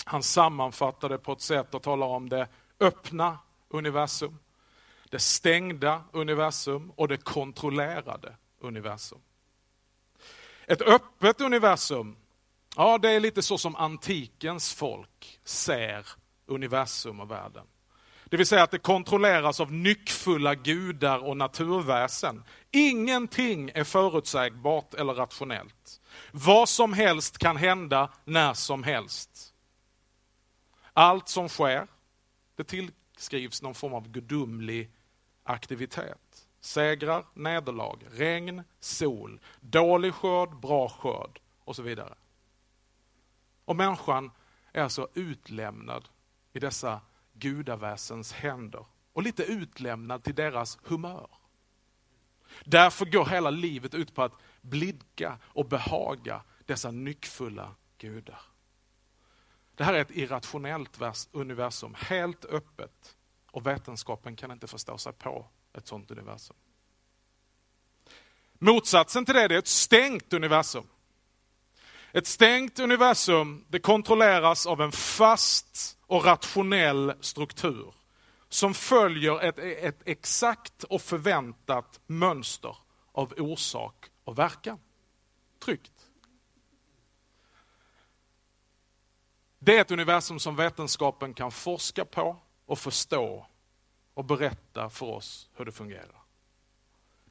Han 0.08 0.22
sammanfattar 0.22 1.08
det 1.08 1.18
på 1.18 1.32
ett 1.32 1.40
sätt 1.40 1.74
och 1.74 1.82
talar 1.82 2.06
om 2.06 2.28
det 2.28 2.48
öppna 2.80 3.38
universum, 3.68 4.38
det 5.10 5.18
stängda 5.18 6.04
universum 6.12 6.92
och 6.96 7.08
det 7.08 7.16
kontrollerade 7.16 8.36
universum. 8.60 9.18
Ett 10.66 10.82
öppet 10.82 11.40
universum, 11.40 12.16
ja 12.76 12.98
det 12.98 13.10
är 13.10 13.20
lite 13.20 13.42
så 13.42 13.58
som 13.58 13.76
antikens 13.76 14.74
folk 14.74 15.40
ser 15.44 16.06
universum 16.46 17.20
och 17.20 17.30
världen. 17.30 17.66
Det 18.24 18.36
vill 18.36 18.46
säga 18.46 18.62
att 18.62 18.70
det 18.70 18.78
kontrolleras 18.78 19.60
av 19.60 19.72
nyckfulla 19.72 20.54
gudar 20.54 21.18
och 21.18 21.36
naturväsen. 21.36 22.44
Ingenting 22.70 23.70
är 23.74 23.84
förutsägbart 23.84 24.94
eller 24.94 25.14
rationellt. 25.14 26.00
Vad 26.32 26.68
som 26.68 26.92
helst 26.92 27.38
kan 27.38 27.56
hända 27.56 28.10
när 28.24 28.54
som 28.54 28.82
helst. 28.82 29.47
Allt 30.98 31.28
som 31.28 31.48
sker, 31.48 31.86
det 32.54 32.64
tillskrivs 32.64 33.62
någon 33.62 33.74
form 33.74 33.94
av 33.94 34.08
gudomlig 34.08 34.90
aktivitet. 35.42 36.48
Segrar, 36.60 37.26
nederlag, 37.34 37.98
regn, 38.10 38.62
sol, 38.80 39.40
dålig 39.60 40.14
skörd, 40.14 40.56
bra 40.56 40.88
skörd 40.88 41.40
och 41.64 41.76
så 41.76 41.82
vidare. 41.82 42.14
Och 43.64 43.76
människan 43.76 44.30
är 44.72 44.82
alltså 44.82 45.08
utlämnad 45.14 46.08
i 46.52 46.58
dessa 46.58 47.00
gudaväsens 47.32 48.32
händer 48.32 48.84
och 49.12 49.22
lite 49.22 49.42
utlämnad 49.42 50.24
till 50.24 50.34
deras 50.34 50.78
humör. 50.82 51.30
Därför 52.64 53.06
går 53.06 53.26
hela 53.26 53.50
livet 53.50 53.94
ut 53.94 54.14
på 54.14 54.22
att 54.22 54.34
blidka 54.60 55.38
och 55.44 55.68
behaga 55.68 56.42
dessa 56.66 56.90
nyckfulla 56.90 57.74
gudar. 57.98 58.47
Det 59.78 59.84
här 59.84 59.94
är 59.94 60.00
ett 60.00 60.10
irrationellt 60.10 61.00
universum, 61.32 61.94
helt 61.98 62.44
öppet 62.44 63.16
och 63.50 63.66
vetenskapen 63.66 64.36
kan 64.36 64.50
inte 64.50 64.66
förstå 64.66 64.98
sig 64.98 65.12
på 65.12 65.46
ett 65.72 65.86
sådant 65.86 66.10
universum. 66.10 66.56
Motsatsen 68.52 69.24
till 69.24 69.34
det 69.34 69.42
är 69.42 69.52
ett 69.52 69.66
stängt 69.66 70.32
universum. 70.32 70.86
Ett 72.12 72.26
stängt 72.26 72.78
universum 72.78 73.64
det 73.68 73.78
kontrolleras 73.78 74.66
av 74.66 74.80
en 74.80 74.92
fast 74.92 75.98
och 76.06 76.24
rationell 76.24 77.12
struktur 77.20 77.94
som 78.48 78.74
följer 78.74 79.40
ett, 79.40 79.58
ett 79.58 80.02
exakt 80.04 80.84
och 80.84 81.02
förväntat 81.02 82.00
mönster 82.06 82.76
av 83.12 83.34
orsak 83.36 84.10
och 84.24 84.38
verkan. 84.38 84.78
Tryggt. 85.64 85.97
Det 89.58 89.76
är 89.76 89.80
ett 89.80 89.90
universum 89.90 90.38
som 90.38 90.56
vetenskapen 90.56 91.34
kan 91.34 91.50
forska 91.50 92.04
på 92.04 92.36
och 92.66 92.78
förstå 92.78 93.46
och 94.14 94.24
berätta 94.24 94.90
för 94.90 95.06
oss 95.06 95.50
hur 95.54 95.64
det 95.64 95.72
fungerar. 95.72 96.22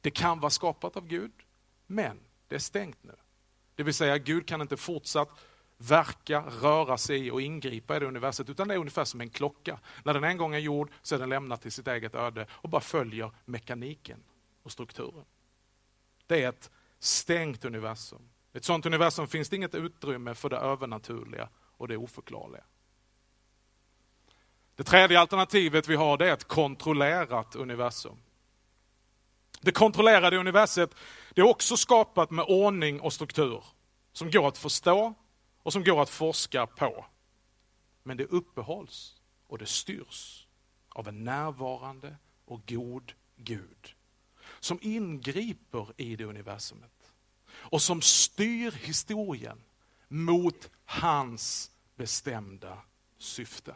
Det 0.00 0.10
kan 0.10 0.40
vara 0.40 0.50
skapat 0.50 0.96
av 0.96 1.06
Gud, 1.06 1.32
men 1.86 2.20
det 2.48 2.54
är 2.54 2.58
stängt 2.58 3.02
nu. 3.02 3.14
Det 3.74 3.82
vill 3.82 3.94
säga, 3.94 4.18
Gud 4.18 4.48
kan 4.48 4.60
inte 4.60 4.76
fortsatt 4.76 5.28
verka, 5.76 6.40
röra 6.40 6.98
sig 6.98 7.32
och 7.32 7.42
ingripa 7.42 7.96
i 7.96 7.98
det 7.98 8.06
universet, 8.06 8.50
utan 8.50 8.68
det 8.68 8.74
är 8.74 8.78
ungefär 8.78 9.04
som 9.04 9.20
en 9.20 9.30
klocka. 9.30 9.78
När 10.04 10.14
den 10.14 10.24
en 10.24 10.36
gång 10.36 10.54
är 10.54 10.58
gjord 10.58 10.90
så 11.02 11.14
är 11.14 11.18
den 11.18 11.28
lämnad 11.28 11.60
till 11.60 11.72
sitt 11.72 11.88
eget 11.88 12.14
öde 12.14 12.46
och 12.50 12.68
bara 12.68 12.80
följer 12.80 13.30
mekaniken 13.44 14.24
och 14.62 14.72
strukturen. 14.72 15.24
Det 16.26 16.42
är 16.42 16.48
ett 16.48 16.70
stängt 16.98 17.64
universum. 17.64 18.28
I 18.52 18.58
ett 18.58 18.64
sådant 18.64 18.86
universum 18.86 19.26
finns 19.26 19.48
det 19.48 19.56
inget 19.56 19.74
utrymme 19.74 20.34
för 20.34 20.48
det 20.48 20.56
övernaturliga 20.56 21.48
och 21.78 21.88
det 21.88 21.96
oförklarliga. 21.96 22.64
Det 24.74 24.84
tredje 24.84 25.20
alternativet 25.20 25.88
vi 25.88 25.96
har 25.96 26.16
det 26.16 26.28
är 26.28 26.32
ett 26.32 26.48
kontrollerat 26.48 27.56
universum. 27.56 28.16
Det 29.60 29.72
kontrollerade 29.72 30.36
universet 30.36 30.94
det 31.34 31.40
är 31.40 31.46
också 31.46 31.76
skapat 31.76 32.30
med 32.30 32.44
ordning 32.48 33.00
och 33.00 33.12
struktur 33.12 33.64
som 34.12 34.30
går 34.30 34.48
att 34.48 34.58
förstå 34.58 35.14
och 35.62 35.72
som 35.72 35.84
går 35.84 36.02
att 36.02 36.10
forska 36.10 36.66
på. 36.66 37.06
Men 38.02 38.16
det 38.16 38.24
uppehålls 38.24 39.20
och 39.46 39.58
det 39.58 39.66
styrs 39.66 40.46
av 40.88 41.08
en 41.08 41.24
närvarande 41.24 42.16
och 42.44 42.66
god 42.66 43.12
Gud 43.36 43.94
som 44.60 44.78
ingriper 44.82 45.86
i 45.96 46.16
det 46.16 46.24
universumet 46.24 47.12
och 47.50 47.82
som 47.82 48.02
styr 48.02 48.70
historien 48.70 49.62
mot 50.08 50.70
hans 50.90 51.70
bestämda 51.96 52.78
syften. 53.18 53.74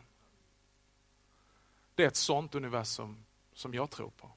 Det 1.95 2.03
är 2.03 2.07
ett 2.07 2.17
sånt 2.17 2.55
universum 2.55 3.25
som 3.55 3.75
jag 3.75 3.91
tror 3.91 4.11
på. 4.11 4.31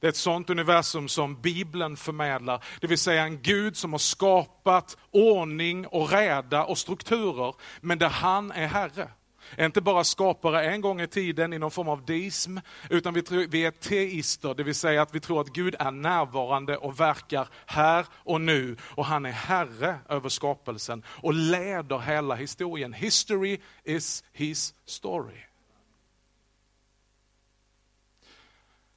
Det 0.00 0.06
är 0.06 0.08
ett 0.08 0.16
sånt 0.16 0.50
universum 0.50 1.08
som 1.08 1.40
Bibeln 1.40 1.96
förmedlar, 1.96 2.64
det 2.80 2.86
vill 2.86 2.98
säga 2.98 3.22
en 3.22 3.42
Gud 3.42 3.76
som 3.76 3.92
har 3.92 3.98
skapat 3.98 4.96
ordning 5.10 5.86
och 5.86 6.10
reda 6.10 6.64
och 6.64 6.78
strukturer, 6.78 7.54
men 7.80 7.98
där 7.98 8.08
han 8.08 8.50
är 8.50 8.66
Herre. 8.66 9.10
Är 9.56 9.66
inte 9.66 9.80
bara 9.80 10.04
skapare 10.04 10.64
en 10.64 10.80
gång 10.80 11.00
i 11.00 11.06
tiden 11.06 11.52
i 11.52 11.58
någon 11.58 11.70
form 11.70 11.88
av 11.88 12.04
deism, 12.04 12.58
utan 12.90 13.14
vi, 13.14 13.22
tror, 13.22 13.46
vi 13.50 13.64
är 13.64 13.70
teister, 13.70 14.54
det 14.54 14.62
vill 14.62 14.74
säga 14.74 15.02
att 15.02 15.14
vi 15.14 15.20
tror 15.20 15.40
att 15.40 15.48
Gud 15.48 15.74
är 15.78 15.90
närvarande 15.90 16.76
och 16.76 17.00
verkar 17.00 17.48
här 17.66 18.06
och 18.12 18.40
nu. 18.40 18.76
Och 18.82 19.04
han 19.04 19.26
är 19.26 19.30
Herre 19.30 19.98
över 20.08 20.28
skapelsen 20.28 21.02
och 21.08 21.34
leder 21.34 21.98
hela 21.98 22.34
historien. 22.34 22.92
History 22.92 23.60
is 23.84 24.24
his 24.32 24.74
story. 24.86 25.48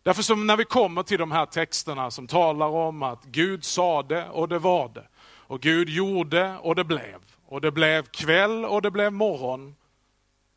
Därför 0.04 0.24
som 0.24 0.48
när 0.48 0.58
vi 0.58 0.66
kommer 0.66 1.04
till 1.04 1.18
de 1.18 1.32
här 1.32 1.46
texterna 1.46 2.12
som 2.12 2.28
talar 2.28 2.68
om 2.68 3.04
att 3.04 3.26
Gud 3.26 3.64
sade 3.64 4.30
och 4.30 4.50
det 4.50 4.60
var 4.60 4.90
det. 4.90 5.08
Och 5.24 5.62
Gud 5.62 5.90
gjorde 5.90 6.58
och 6.58 6.76
det 6.76 6.84
blev. 6.84 7.20
Och 7.46 7.62
det 7.62 7.72
blev 7.72 8.04
kväll 8.04 8.66
och 8.66 8.82
det 8.82 8.92
blev 8.92 9.14
morgon. 9.14 9.76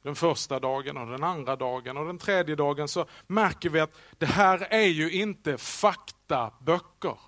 Den 0.04 0.14
första 0.14 0.60
dagen 0.60 0.96
och 0.96 1.06
den 1.06 1.24
andra 1.24 1.56
dagen 1.56 1.96
och 1.96 2.06
den 2.06 2.18
tredje 2.18 2.54
dagen 2.56 2.88
så 2.88 3.06
märker 3.26 3.70
vi 3.70 3.80
att 3.80 3.96
det 4.18 4.26
här 4.26 4.66
är 4.70 4.86
ju 4.86 5.12
inte 5.12 5.58
faktaböcker. 5.58 7.18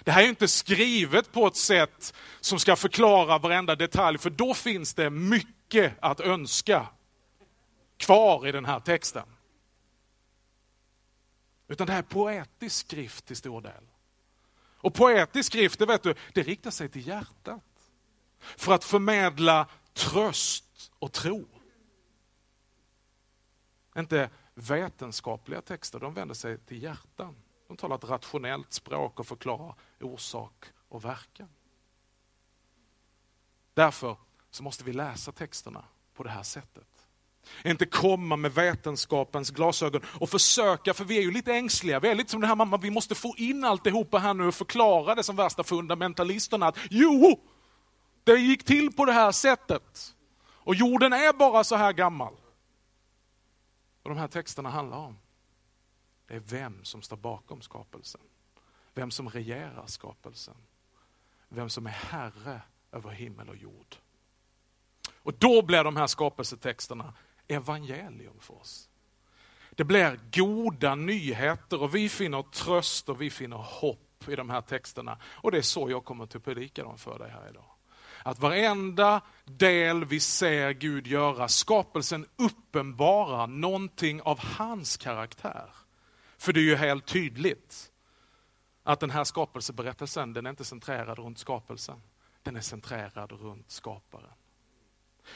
Det 0.00 0.10
här 0.10 0.22
är 0.22 0.28
inte 0.28 0.48
skrivet 0.48 1.32
på 1.32 1.46
ett 1.46 1.56
sätt 1.56 2.14
som 2.40 2.58
ska 2.58 2.76
förklara 2.76 3.38
varenda 3.38 3.76
detalj, 3.76 4.18
för 4.18 4.30
då 4.30 4.54
finns 4.54 4.94
det 4.94 5.10
mycket 5.10 5.94
att 6.00 6.20
önska 6.20 6.86
kvar 7.96 8.46
i 8.46 8.52
den 8.52 8.64
här 8.64 8.80
texten. 8.80 9.26
Utan 11.68 11.86
det 11.86 11.92
här 11.92 12.00
är 12.00 12.02
poetisk 12.02 12.86
skrift 12.86 13.26
till 13.26 13.36
stor 13.36 13.60
del. 13.60 13.84
Och 14.76 14.94
poetisk 14.94 15.46
skrift, 15.52 15.78
det 15.78 15.86
vet 15.86 16.02
du, 16.02 16.14
det 16.34 16.42
riktar 16.42 16.70
sig 16.70 16.88
till 16.88 17.06
hjärtat. 17.06 17.62
För 18.38 18.72
att 18.72 18.84
förmedla 18.84 19.66
tröst 19.94 20.65
och 20.98 21.12
tro. 21.12 21.48
Inte 23.96 24.30
vetenskapliga 24.54 25.62
texter, 25.62 26.00
de 26.00 26.14
vänder 26.14 26.34
sig 26.34 26.58
till 26.58 26.82
hjärtan. 26.82 27.36
De 27.68 27.76
talar 27.76 27.96
ett 27.96 28.04
rationellt 28.04 28.72
språk 28.72 29.20
och 29.20 29.26
förklarar 29.26 29.74
orsak 30.00 30.64
och 30.88 31.04
verkan. 31.04 31.48
Därför 33.74 34.16
så 34.50 34.62
måste 34.62 34.84
vi 34.84 34.92
läsa 34.92 35.32
texterna 35.32 35.84
på 36.14 36.22
det 36.22 36.30
här 36.30 36.42
sättet. 36.42 36.86
Inte 37.64 37.86
komma 37.86 38.36
med 38.36 38.54
vetenskapens 38.54 39.50
glasögon 39.50 40.02
och 40.20 40.30
försöka, 40.30 40.94
för 40.94 41.04
vi 41.04 41.18
är 41.18 41.22
ju 41.22 41.30
lite 41.30 41.54
ängsliga. 41.54 42.00
Vi 42.00 42.08
är 42.08 42.14
lite 42.14 42.30
som 42.30 42.40
den 42.40 42.48
här 42.48 42.56
mamman, 42.56 42.80
vi 42.80 42.90
måste 42.90 43.14
få 43.14 43.34
in 43.36 43.64
alltihopa 43.64 44.18
här 44.18 44.34
nu 44.34 44.46
och 44.46 44.54
förklara 44.54 45.14
det 45.14 45.22
som 45.22 45.36
värsta 45.36 45.64
fundamentalisterna. 45.64 46.66
Att 46.66 46.78
jo, 46.90 47.40
det 48.24 48.38
gick 48.38 48.64
till 48.64 48.92
på 48.92 49.04
det 49.04 49.12
här 49.12 49.32
sättet. 49.32 50.15
Och 50.66 50.74
jorden 50.74 51.12
är 51.12 51.32
bara 51.32 51.64
så 51.64 51.76
här 51.76 51.92
gammal. 51.92 52.34
Och 54.02 54.08
de 54.08 54.18
här 54.18 54.28
texterna 54.28 54.70
handlar 54.70 54.98
om, 54.98 55.18
det 56.26 56.34
är 56.34 56.40
vem 56.40 56.84
som 56.84 57.02
står 57.02 57.16
bakom 57.16 57.62
skapelsen. 57.62 58.20
Vem 58.94 59.10
som 59.10 59.28
regerar 59.28 59.86
skapelsen. 59.86 60.54
Vem 61.48 61.70
som 61.70 61.86
är 61.86 61.90
herre 61.90 62.60
över 62.92 63.10
himmel 63.10 63.48
och 63.48 63.56
jord. 63.56 63.96
Och 65.22 65.34
då 65.34 65.62
blir 65.62 65.84
de 65.84 65.96
här 65.96 66.06
skapelsetexterna 66.06 67.14
evangelium 67.48 68.40
för 68.40 68.54
oss. 68.54 68.88
Det 69.70 69.84
blir 69.84 70.20
goda 70.32 70.94
nyheter 70.94 71.82
och 71.82 71.94
vi 71.94 72.08
finner 72.08 72.42
tröst 72.42 73.08
och 73.08 73.20
vi 73.20 73.30
finner 73.30 73.56
hopp 73.56 74.28
i 74.28 74.36
de 74.36 74.50
här 74.50 74.60
texterna. 74.60 75.18
Och 75.24 75.50
det 75.50 75.58
är 75.58 75.62
så 75.62 75.90
jag 75.90 76.04
kommer 76.04 76.24
att 76.24 76.44
predika 76.44 76.82
dem 76.82 76.98
för 76.98 77.18
dig 77.18 77.30
här 77.30 77.48
idag. 77.48 77.75
Att 78.26 78.38
varenda 78.38 79.20
del 79.44 80.04
vi 80.04 80.20
ser 80.20 80.72
Gud 80.72 81.06
göra, 81.06 81.48
skapelsen 81.48 82.26
uppenbarar 82.36 83.46
någonting 83.46 84.22
av 84.22 84.38
hans 84.40 84.96
karaktär. 84.96 85.70
För 86.38 86.52
det 86.52 86.60
är 86.60 86.64
ju 86.64 86.76
helt 86.76 87.06
tydligt 87.06 87.92
att 88.82 89.00
den 89.00 89.10
här 89.10 89.24
skapelseberättelsen, 89.24 90.32
den 90.32 90.46
är 90.46 90.50
inte 90.50 90.64
centrerad 90.64 91.18
runt 91.18 91.38
skapelsen. 91.38 92.02
Den 92.42 92.56
är 92.56 92.60
centrerad 92.60 93.32
runt 93.32 93.70
skaparen. 93.70 94.34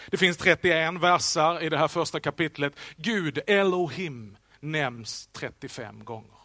Det 0.06 0.16
finns 0.16 0.36
31 0.36 0.94
versar 1.00 1.62
i 1.62 1.68
det 1.68 1.78
här 1.78 1.88
första 1.88 2.20
kapitlet. 2.20 2.76
Gud, 2.96 3.38
Elohim, 3.46 4.36
nämns 4.60 5.28
35 5.32 6.04
gånger. 6.04 6.38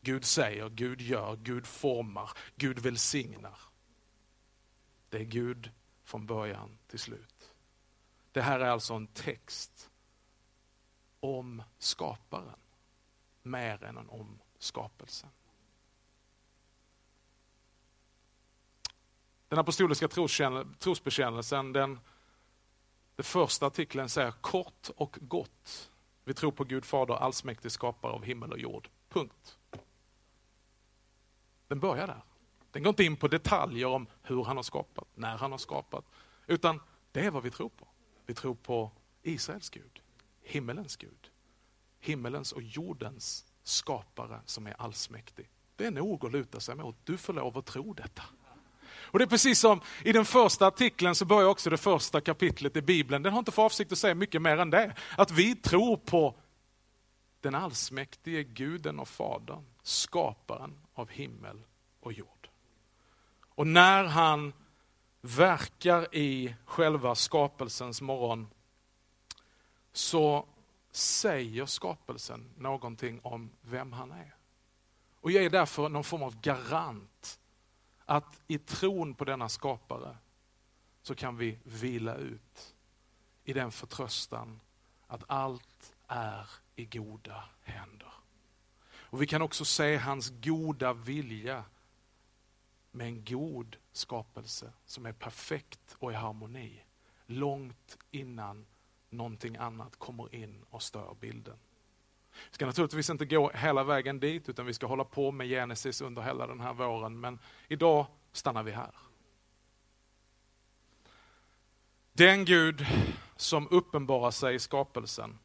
Gud 0.00 0.24
säger, 0.24 0.68
Gud 0.68 1.00
gör, 1.00 1.36
Gud 1.36 1.66
formar, 1.66 2.30
Gud 2.56 2.78
välsignar. 2.78 3.67
Det 5.08 5.18
är 5.18 5.24
Gud 5.24 5.70
från 6.04 6.26
början 6.26 6.78
till 6.86 6.98
slut. 6.98 7.54
Det 8.32 8.42
här 8.42 8.60
är 8.60 8.68
alltså 8.68 8.94
en 8.94 9.06
text 9.06 9.90
om 11.20 11.62
skaparen, 11.78 12.58
mer 13.42 13.84
än 13.84 13.96
om 13.96 14.38
skapelsen. 14.58 15.30
Den 19.48 19.58
apostoliska 19.58 20.08
trosbekännelsen, 20.78 21.72
den, 21.72 22.00
den 23.16 23.24
första 23.24 23.66
artikeln 23.66 24.08
säger 24.08 24.30
kort 24.30 24.90
och 24.96 25.18
gott. 25.20 25.90
Vi 26.24 26.34
tror 26.34 26.52
på 26.52 26.64
Gud 26.64 26.84
Fader, 26.84 27.14
allsmäktig 27.14 27.72
skapare 27.72 28.12
av 28.12 28.24
himmel 28.24 28.52
och 28.52 28.58
jord. 28.58 28.88
Punkt. 29.08 29.58
Den 31.68 31.80
börjar 31.80 32.06
där. 32.06 32.22
Den 32.78 32.82
går 32.82 32.90
inte 32.90 33.04
in 33.04 33.16
på 33.16 33.28
detaljer 33.28 33.86
om 33.86 34.06
hur 34.22 34.44
han 34.44 34.56
har 34.56 34.62
skapat, 34.62 35.08
när 35.14 35.36
han 35.36 35.50
har 35.50 35.58
skapat, 35.58 36.04
utan 36.46 36.80
det 37.12 37.20
är 37.20 37.30
vad 37.30 37.42
vi 37.42 37.50
tror 37.50 37.68
på. 37.68 37.88
Vi 38.26 38.34
tror 38.34 38.54
på 38.54 38.90
Israels 39.22 39.70
Gud, 39.70 40.02
himmelens 40.42 40.96
Gud, 40.96 41.30
himmelens 42.00 42.52
och 42.52 42.62
jordens 42.62 43.44
skapare 43.62 44.40
som 44.44 44.66
är 44.66 44.74
allsmäktig. 44.78 45.50
Det 45.76 45.86
är 45.86 45.90
nog 45.90 46.26
att 46.26 46.32
luta 46.32 46.60
sig 46.60 46.74
mot. 46.74 46.96
Du 47.04 47.16
får 47.16 47.32
lov 47.32 47.58
att 47.58 47.66
tro 47.66 47.92
detta. 47.92 48.22
Och 48.90 49.18
det 49.18 49.24
är 49.24 49.28
precis 49.28 49.60
som 49.60 49.80
i 50.04 50.12
den 50.12 50.24
första 50.24 50.66
artikeln 50.66 51.14
så 51.14 51.24
börjar 51.24 51.48
också 51.48 51.70
det 51.70 51.76
första 51.76 52.20
kapitlet 52.20 52.76
i 52.76 52.82
Bibeln. 52.82 53.22
Den 53.22 53.32
har 53.32 53.38
inte 53.38 53.52
för 53.52 53.62
avsikt 53.62 53.92
att 53.92 53.98
säga 53.98 54.14
mycket 54.14 54.42
mer 54.42 54.58
än 54.58 54.70
det. 54.70 54.94
Att 55.16 55.30
vi 55.30 55.54
tror 55.54 55.96
på 55.96 56.34
den 57.40 57.54
allsmäktige 57.54 58.42
guden 58.42 58.98
och 58.98 59.08
fadern, 59.08 59.64
skaparen 59.82 60.78
av 60.94 61.10
himmel 61.10 61.62
och 62.00 62.12
jord. 62.12 62.37
Och 63.58 63.66
när 63.66 64.04
han 64.04 64.52
verkar 65.20 66.14
i 66.14 66.54
själva 66.64 67.14
skapelsens 67.14 68.00
morgon 68.00 68.48
så 69.92 70.46
säger 70.90 71.66
skapelsen 71.66 72.50
någonting 72.56 73.20
om 73.22 73.50
vem 73.60 73.92
han 73.92 74.10
är. 74.10 74.34
Och 75.20 75.30
jag 75.30 75.44
är 75.44 75.50
därför 75.50 75.88
någon 75.88 76.04
form 76.04 76.22
av 76.22 76.40
garant 76.40 77.40
att 78.04 78.40
i 78.46 78.58
tron 78.58 79.14
på 79.14 79.24
denna 79.24 79.48
skapare 79.48 80.16
så 81.02 81.14
kan 81.14 81.36
vi 81.36 81.58
vila 81.64 82.14
ut 82.14 82.74
i 83.44 83.52
den 83.52 83.72
förtröstan 83.72 84.60
att 85.06 85.24
allt 85.26 85.94
är 86.08 86.50
i 86.76 86.84
goda 86.84 87.44
händer. 87.62 88.12
Och 88.90 89.22
Vi 89.22 89.26
kan 89.26 89.42
också 89.42 89.64
se 89.64 89.96
hans 89.96 90.32
goda 90.40 90.92
vilja 90.92 91.64
med 92.90 93.06
en 93.06 93.24
god 93.24 93.76
skapelse 93.92 94.72
som 94.84 95.06
är 95.06 95.12
perfekt 95.12 95.96
och 95.98 96.12
i 96.12 96.14
harmoni. 96.14 96.84
Långt 97.26 97.98
innan 98.10 98.66
någonting 99.10 99.56
annat 99.56 99.96
kommer 99.96 100.34
in 100.34 100.64
och 100.70 100.82
stör 100.82 101.16
bilden. 101.20 101.58
Vi 102.30 102.54
ska 102.54 102.66
naturligtvis 102.66 103.10
inte 103.10 103.26
gå 103.26 103.50
hela 103.50 103.84
vägen 103.84 104.20
dit 104.20 104.48
utan 104.48 104.66
vi 104.66 104.74
ska 104.74 104.86
hålla 104.86 105.04
på 105.04 105.32
med 105.32 105.48
Genesis 105.48 106.00
under 106.00 106.22
hela 106.22 106.46
den 106.46 106.60
här 106.60 106.72
våren. 106.72 107.20
Men 107.20 107.38
idag 107.68 108.06
stannar 108.32 108.62
vi 108.62 108.72
här. 108.72 108.94
Den 112.12 112.44
Gud 112.44 112.86
som 113.36 113.68
uppenbarar 113.70 114.30
sig 114.30 114.54
i 114.54 114.58
skapelsen, 114.58 115.38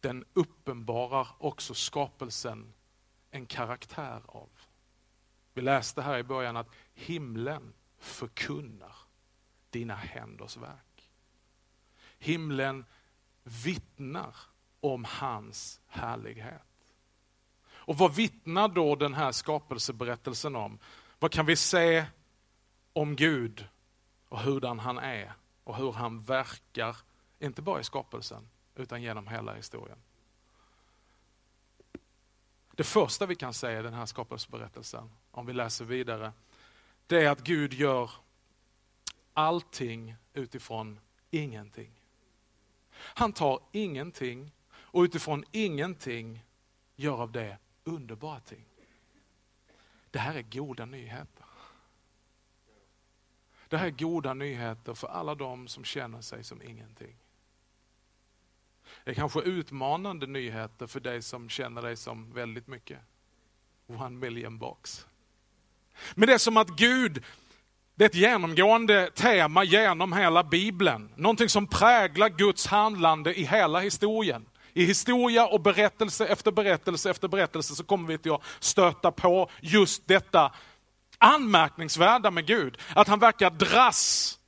den 0.00 0.24
uppenbarar 0.32 1.28
också 1.38 1.74
skapelsen 1.74 2.72
en 3.30 3.46
karaktär 3.46 4.22
av. 4.26 4.48
Vi 5.54 5.62
läste 5.62 6.02
här 6.02 6.18
i 6.18 6.22
början 6.22 6.56
att 6.56 6.68
himlen 6.94 7.72
förkunnar 7.98 8.94
dina 9.70 9.94
händers 9.94 10.56
verk. 10.56 11.10
Himlen 12.18 12.84
vittnar 13.42 14.36
om 14.80 15.04
hans 15.04 15.80
härlighet. 15.86 16.62
Och 17.84 17.98
vad 17.98 18.14
vittnar 18.14 18.68
då 18.68 18.96
den 18.96 19.14
här 19.14 19.32
skapelseberättelsen 19.32 20.56
om? 20.56 20.78
Vad 21.18 21.32
kan 21.32 21.46
vi 21.46 21.56
se 21.56 22.04
om 22.92 23.16
Gud 23.16 23.66
och 24.28 24.40
hurdan 24.40 24.78
han 24.78 24.98
är 24.98 25.32
och 25.64 25.76
hur 25.76 25.92
han 25.92 26.22
verkar, 26.22 26.96
inte 27.38 27.62
bara 27.62 27.80
i 27.80 27.84
skapelsen, 27.84 28.48
utan 28.74 29.02
genom 29.02 29.26
hela 29.26 29.54
historien. 29.54 29.98
Det 32.76 32.84
första 32.84 33.26
vi 33.26 33.34
kan 33.34 33.54
säga 33.54 33.80
i 33.80 33.82
den 33.82 33.94
här 33.94 34.06
skapelseberättelsen, 34.06 35.10
om 35.30 35.46
vi 35.46 35.52
läser 35.52 35.84
vidare, 35.84 36.32
det 37.06 37.24
är 37.24 37.30
att 37.30 37.44
Gud 37.44 37.72
gör 37.72 38.10
allting 39.32 40.16
utifrån 40.34 41.00
ingenting. 41.30 41.90
Han 42.94 43.32
tar 43.32 43.60
ingenting 43.72 44.52
och 44.72 45.02
utifrån 45.02 45.44
ingenting 45.52 46.44
gör 46.96 47.22
av 47.22 47.32
det 47.32 47.58
underbara 47.84 48.40
ting. 48.40 48.64
Det 50.10 50.18
här 50.18 50.34
är 50.34 50.42
goda 50.42 50.84
nyheter. 50.84 51.46
Det 53.68 53.76
här 53.76 53.86
är 53.86 53.90
goda 53.90 54.34
nyheter 54.34 54.94
för 54.94 55.08
alla 55.08 55.34
de 55.34 55.68
som 55.68 55.84
känner 55.84 56.20
sig 56.20 56.44
som 56.44 56.62
ingenting. 56.62 57.16
Det 59.04 59.10
är 59.10 59.14
kanske 59.14 59.40
utmanande 59.40 60.26
nyheter 60.26 60.86
för 60.86 61.00
dig 61.00 61.22
som 61.22 61.48
känner 61.48 61.82
dig 61.82 61.96
som 61.96 62.32
väldigt 62.32 62.66
mycket. 62.66 62.98
One 63.86 64.10
million 64.10 64.58
bucks. 64.58 65.06
Men 66.14 66.26
det 66.26 66.34
är 66.34 66.38
som 66.38 66.56
att 66.56 66.68
Gud, 66.68 67.24
det 67.94 68.04
är 68.04 68.08
ett 68.08 68.14
genomgående 68.14 69.10
tema 69.10 69.64
genom 69.64 70.12
hela 70.12 70.44
Bibeln. 70.44 71.12
Någonting 71.16 71.48
som 71.48 71.66
präglar 71.66 72.28
Guds 72.28 72.66
handlande 72.66 73.38
i 73.38 73.44
hela 73.44 73.80
historien. 73.80 74.46
I 74.74 74.84
historia 74.84 75.46
och 75.46 75.60
berättelse 75.60 76.26
efter 76.26 76.50
berättelse 76.52 77.10
efter 77.10 77.28
berättelse 77.28 77.74
så 77.74 77.84
kommer 77.84 78.08
vi 78.08 78.18
till 78.18 78.32
att 78.32 78.42
stöta 78.60 79.12
på 79.12 79.50
just 79.60 80.08
detta 80.08 80.52
anmärkningsvärda 81.18 82.30
med 82.30 82.46
Gud. 82.46 82.78
Att 82.94 83.08
han 83.08 83.18
verkar 83.18 83.50
dras 83.50 84.38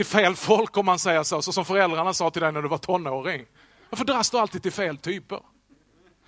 till 0.00 0.06
fel 0.06 0.36
folk 0.36 0.76
om 0.76 0.86
man 0.86 0.98
säger 0.98 1.22
så, 1.22 1.42
så 1.42 1.52
som 1.52 1.64
föräldrarna 1.64 2.14
sa 2.14 2.30
till 2.30 2.42
dig 2.42 2.52
när 2.52 2.62
du 2.62 2.68
var 2.68 2.78
tonåring. 2.78 3.46
Varför 3.90 4.04
dras 4.04 4.30
du 4.30 4.38
alltid 4.38 4.62
till 4.62 4.72
fel 4.72 4.98
typer? 4.98 5.40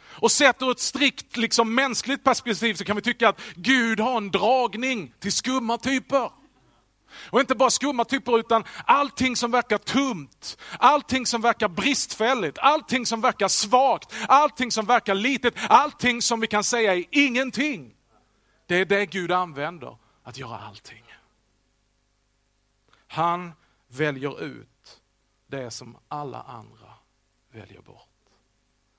Och 0.05 0.33
sett 0.33 0.63
ur 0.63 0.71
ett 0.71 0.81
strikt 0.81 1.37
liksom, 1.37 1.75
mänskligt 1.75 2.25
perspektiv 2.25 2.75
så 2.75 2.85
kan 2.85 2.97
vi 2.97 3.03
tycka 3.03 3.29
att 3.29 3.41
Gud 3.55 4.01
har 4.01 4.17
en 4.17 4.31
dragning 4.31 5.15
till 5.21 5.33
skumma 5.33 5.79
typer. 5.79 6.31
Och 7.31 7.41
inte 7.41 7.55
bara 7.55 7.71
skumma 7.71 8.05
typer 8.05 8.39
utan 8.39 8.65
allting 8.85 9.37
som 9.37 9.51
verkar 9.51 9.79
tumt, 9.79 10.59
allting 10.79 11.27
som 11.27 11.41
verkar 11.41 11.69
bristfälligt, 11.69 12.59
allting 12.59 13.07
som 13.07 13.21
verkar 13.21 13.49
svagt, 13.49 14.15
allting 14.29 14.71
som 14.71 14.87
verkar 14.87 15.15
litet, 15.15 15.55
allting 15.69 16.23
som 16.23 16.41
vi 16.41 16.47
kan 16.47 16.65
säga 16.65 16.95
är 16.95 17.05
ingenting. 17.11 17.95
Det 18.67 18.77
är 18.77 18.85
det 18.85 19.07
Gud 19.07 19.33
använder, 19.33 19.97
att 20.25 20.39
göra 20.39 20.59
allting. 20.59 21.03
Han 23.13 23.53
väljer 23.89 24.43
ut 24.43 25.03
det 25.47 25.71
som 25.71 25.99
alla 26.09 26.43
andra 26.43 26.95
väljer 27.51 27.83
bort. 27.83 28.09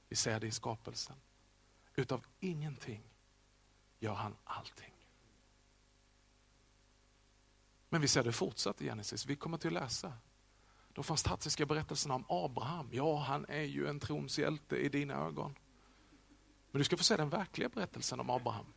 Vi 0.10 0.16
ser 0.16 0.40
det 0.40 0.48
i 0.48 0.52
skapelsen. 0.52 1.16
Utav 1.96 2.26
ingenting 2.40 3.04
gör 4.00 4.14
han 4.14 4.36
allting. 4.44 4.94
Men 7.90 8.02
vi 8.02 8.08
ser 8.08 8.24
det 8.24 8.32
fortsatt 8.32 8.82
i 8.82 8.86
Genesis. 8.86 9.26
Vi 9.26 9.36
kommer 9.36 9.58
till 9.58 9.78
att 9.78 9.84
läsa 9.84 10.14
de 10.94 11.04
fantastiska 11.04 11.66
berättelserna 11.66 12.16
om 12.16 12.26
Abraham. 12.30 12.90
Ja, 12.92 13.18
han 13.18 13.46
är 13.46 13.64
ju 13.64 13.88
en 13.88 14.00
trons 14.00 14.40
hjälte 14.40 14.78
i 14.78 14.90
dina 14.90 15.14
ögon. 15.14 15.56
Men 16.72 16.80
du 16.80 16.84
ska 16.84 16.98
få 16.98 17.04
se 17.04 17.18
den 17.18 17.30
verkliga 17.30 17.70
berättelsen 17.70 18.20
om 18.20 18.30
Abraham. 18.30 18.74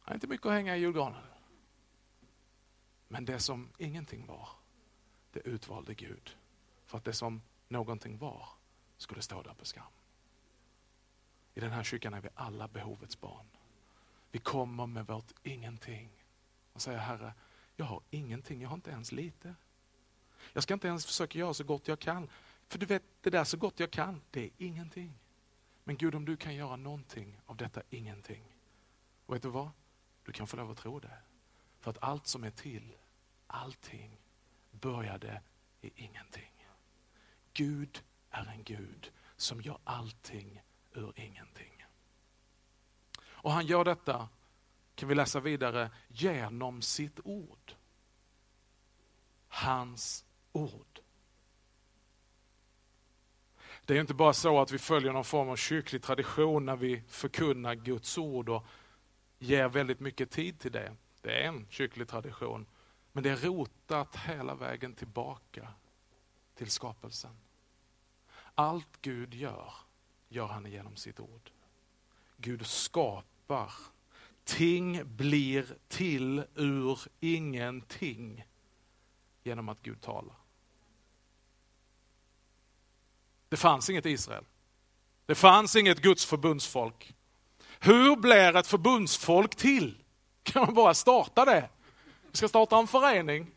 Han 0.00 0.12
är 0.12 0.14
inte 0.14 0.26
mycket 0.26 0.46
att 0.46 0.52
hänga 0.52 0.76
i 0.76 0.80
julgranen. 0.80 1.22
Men 3.08 3.24
det 3.24 3.40
som 3.40 3.68
ingenting 3.78 4.26
var, 4.26 4.48
det 5.32 5.40
utvalde 5.40 5.94
Gud. 5.94 6.36
För 6.86 6.98
att 6.98 7.04
det 7.04 7.12
som 7.12 7.42
någonting 7.68 8.18
var 8.18 8.48
skulle 8.96 9.22
stå 9.22 9.42
där 9.42 9.54
på 9.54 9.64
skam. 9.64 9.92
I 11.54 11.60
den 11.60 11.70
här 11.70 11.82
kyrkan 11.82 12.14
är 12.14 12.20
vi 12.20 12.28
alla 12.34 12.68
behovets 12.68 13.20
barn. 13.20 13.46
Vi 14.30 14.38
kommer 14.38 14.86
med 14.86 15.06
vårt 15.06 15.32
ingenting 15.42 16.10
och 16.72 16.82
säger 16.82 16.98
Herre, 16.98 17.34
jag 17.76 17.86
har 17.86 18.00
ingenting, 18.10 18.62
jag 18.62 18.68
har 18.68 18.74
inte 18.74 18.90
ens 18.90 19.12
lite. 19.12 19.54
Jag 20.52 20.62
ska 20.62 20.74
inte 20.74 20.88
ens 20.88 21.06
försöka 21.06 21.38
göra 21.38 21.54
så 21.54 21.64
gott 21.64 21.88
jag 21.88 21.98
kan. 21.98 22.28
För 22.68 22.78
du 22.78 22.86
vet, 22.86 23.02
det 23.20 23.30
där 23.30 23.44
så 23.44 23.56
gott 23.56 23.80
jag 23.80 23.90
kan, 23.90 24.20
det 24.30 24.44
är 24.44 24.50
ingenting. 24.58 25.18
Men 25.84 25.96
Gud, 25.96 26.14
om 26.14 26.24
du 26.24 26.36
kan 26.36 26.54
göra 26.54 26.76
någonting 26.76 27.40
av 27.46 27.56
detta 27.56 27.82
ingenting. 27.90 28.44
Och 29.26 29.34
vet 29.34 29.42
du 29.42 29.48
vad? 29.48 29.70
Du 30.24 30.32
kan 30.32 30.46
få 30.46 30.56
lov 30.56 30.70
att 30.70 30.78
tro 30.78 31.00
det. 31.00 31.18
För 31.86 31.90
att 31.90 32.02
allt 32.02 32.26
som 32.26 32.44
är 32.44 32.50
till, 32.50 32.96
allting, 33.46 34.18
började 34.70 35.42
i 35.80 35.90
ingenting. 35.96 36.66
Gud 37.52 38.02
är 38.30 38.46
en 38.46 38.62
Gud 38.62 39.12
som 39.36 39.60
gör 39.60 39.78
allting 39.84 40.62
ur 40.92 41.12
ingenting. 41.16 41.84
Och 43.22 43.52
han 43.52 43.66
gör 43.66 43.84
detta, 43.84 44.28
kan 44.94 45.08
vi 45.08 45.14
läsa 45.14 45.40
vidare, 45.40 45.90
genom 46.08 46.82
sitt 46.82 47.20
ord. 47.24 47.72
Hans 49.48 50.24
ord. 50.52 51.00
Det 53.84 53.96
är 53.96 54.00
inte 54.00 54.14
bara 54.14 54.32
så 54.32 54.60
att 54.60 54.72
vi 54.72 54.78
följer 54.78 55.12
någon 55.12 55.24
form 55.24 55.48
av 55.48 55.56
kyrklig 55.56 56.02
tradition 56.02 56.66
när 56.66 56.76
vi 56.76 57.02
förkunnar 57.08 57.74
Guds 57.74 58.18
ord 58.18 58.48
och 58.48 58.66
ger 59.38 59.68
väldigt 59.68 60.00
mycket 60.00 60.30
tid 60.30 60.60
till 60.60 60.72
det. 60.72 60.96
Det 61.26 61.42
är 61.42 61.48
en 61.48 61.66
kyrklig 61.70 62.08
tradition. 62.08 62.66
Men 63.12 63.22
det 63.22 63.30
är 63.30 63.36
rotat 63.36 64.16
hela 64.16 64.54
vägen 64.54 64.94
tillbaka 64.94 65.68
till 66.54 66.70
skapelsen. 66.70 67.36
Allt 68.54 69.02
Gud 69.02 69.34
gör, 69.34 69.72
gör 70.28 70.46
han 70.46 70.66
genom 70.66 70.96
sitt 70.96 71.20
ord. 71.20 71.50
Gud 72.36 72.66
skapar. 72.66 73.72
Ting 74.44 75.16
blir 75.16 75.76
till 75.88 76.44
ur 76.54 77.00
ingenting 77.20 78.44
genom 79.42 79.68
att 79.68 79.82
Gud 79.82 80.00
talar. 80.00 80.36
Det 83.48 83.56
fanns 83.56 83.90
inget 83.90 84.06
Israel. 84.06 84.44
Det 85.26 85.34
fanns 85.34 85.76
inget 85.76 86.02
Guds 86.02 86.26
förbundsfolk. 86.26 87.14
Hur 87.80 88.16
blir 88.16 88.56
ett 88.56 88.66
förbundsfolk 88.66 89.56
till? 89.56 90.02
Kan 90.46 90.64
man 90.64 90.74
bara 90.74 90.94
starta 90.94 91.44
det? 91.44 91.68
Vi 92.30 92.36
ska 92.36 92.48
starta 92.48 92.78
en 92.78 92.86
förening. 92.86 93.50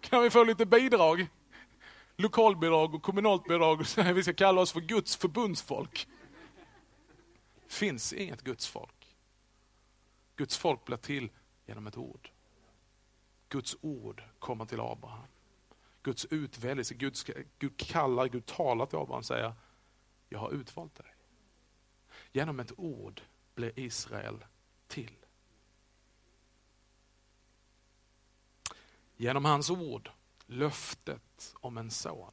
Kan 0.00 0.22
vi 0.22 0.30
få 0.30 0.44
lite 0.44 0.66
bidrag? 0.66 1.26
Lokalbidrag 2.16 2.94
och 2.94 3.02
kommunalt 3.02 3.44
bidrag. 3.44 3.86
Vi 4.14 4.22
ska 4.22 4.34
kalla 4.34 4.60
oss 4.60 4.72
för 4.72 4.80
Guds 4.80 5.16
förbundsfolk. 5.16 6.08
Det 7.66 7.74
finns 7.74 8.12
inget 8.12 8.42
Guds 8.42 8.68
folk. 8.68 9.16
Guds 10.36 10.56
folk 10.56 10.84
blir 10.84 10.96
till 10.96 11.30
genom 11.66 11.86
ett 11.86 11.96
ord. 11.96 12.30
Guds 13.48 13.76
ord 13.80 14.22
kommer 14.38 14.64
till 14.64 14.80
Abraham. 14.80 15.26
Guds 16.02 16.24
utväljelse, 16.24 16.94
Gud, 16.94 17.16
Gud 17.58 17.76
kallar, 17.76 18.26
Gud 18.26 18.46
talar 18.46 18.86
till 18.86 18.98
Abraham 18.98 19.18
och 19.18 19.26
säger, 19.26 19.52
jag 20.28 20.38
har 20.38 20.50
utvalt 20.50 20.94
dig. 20.94 21.14
Genom 22.32 22.60
ett 22.60 22.72
ord 22.76 23.20
blir 23.54 23.78
Israel 23.78 24.44
till. 24.88 25.19
Genom 29.20 29.44
hans 29.44 29.70
ord, 29.70 30.10
löftet 30.46 31.54
om 31.60 31.78
en 31.78 31.90
son. 31.90 32.32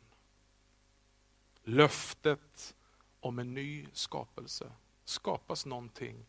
Löftet 1.64 2.76
om 3.20 3.40
en 3.40 3.54
ny 3.54 3.88
skapelse. 3.94 4.72
Skapas 5.04 5.66
någonting 5.66 6.26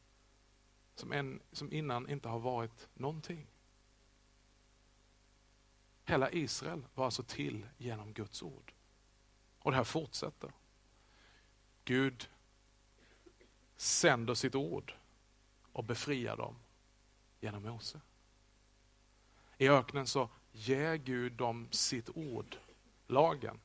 som, 0.94 1.12
en, 1.12 1.42
som 1.53 1.73
innan 1.73 2.09
inte 2.09 2.29
har 2.29 2.38
varit 2.38 2.88
någonting. 2.94 3.47
Hela 6.05 6.31
Israel 6.31 6.87
var 6.94 7.05
alltså 7.05 7.23
till 7.23 7.68
genom 7.77 8.12
Guds 8.12 8.42
ord. 8.42 8.73
Och 9.59 9.71
det 9.71 9.77
här 9.77 9.85
fortsätter. 9.85 10.53
Gud 11.85 12.31
sänder 13.77 14.35
sitt 14.35 14.55
ord 14.55 14.94
och 15.73 15.85
befriar 15.85 16.37
dem 16.37 16.57
genom 17.40 17.62
Mose. 17.62 18.01
I 19.59 19.68
öknen 19.68 20.07
så 20.07 20.29
ger 20.53 20.95
Gud 20.95 21.33
dem 21.33 21.69
sitt 21.71 22.09
ord, 22.15 22.57
lagen. 23.09 23.61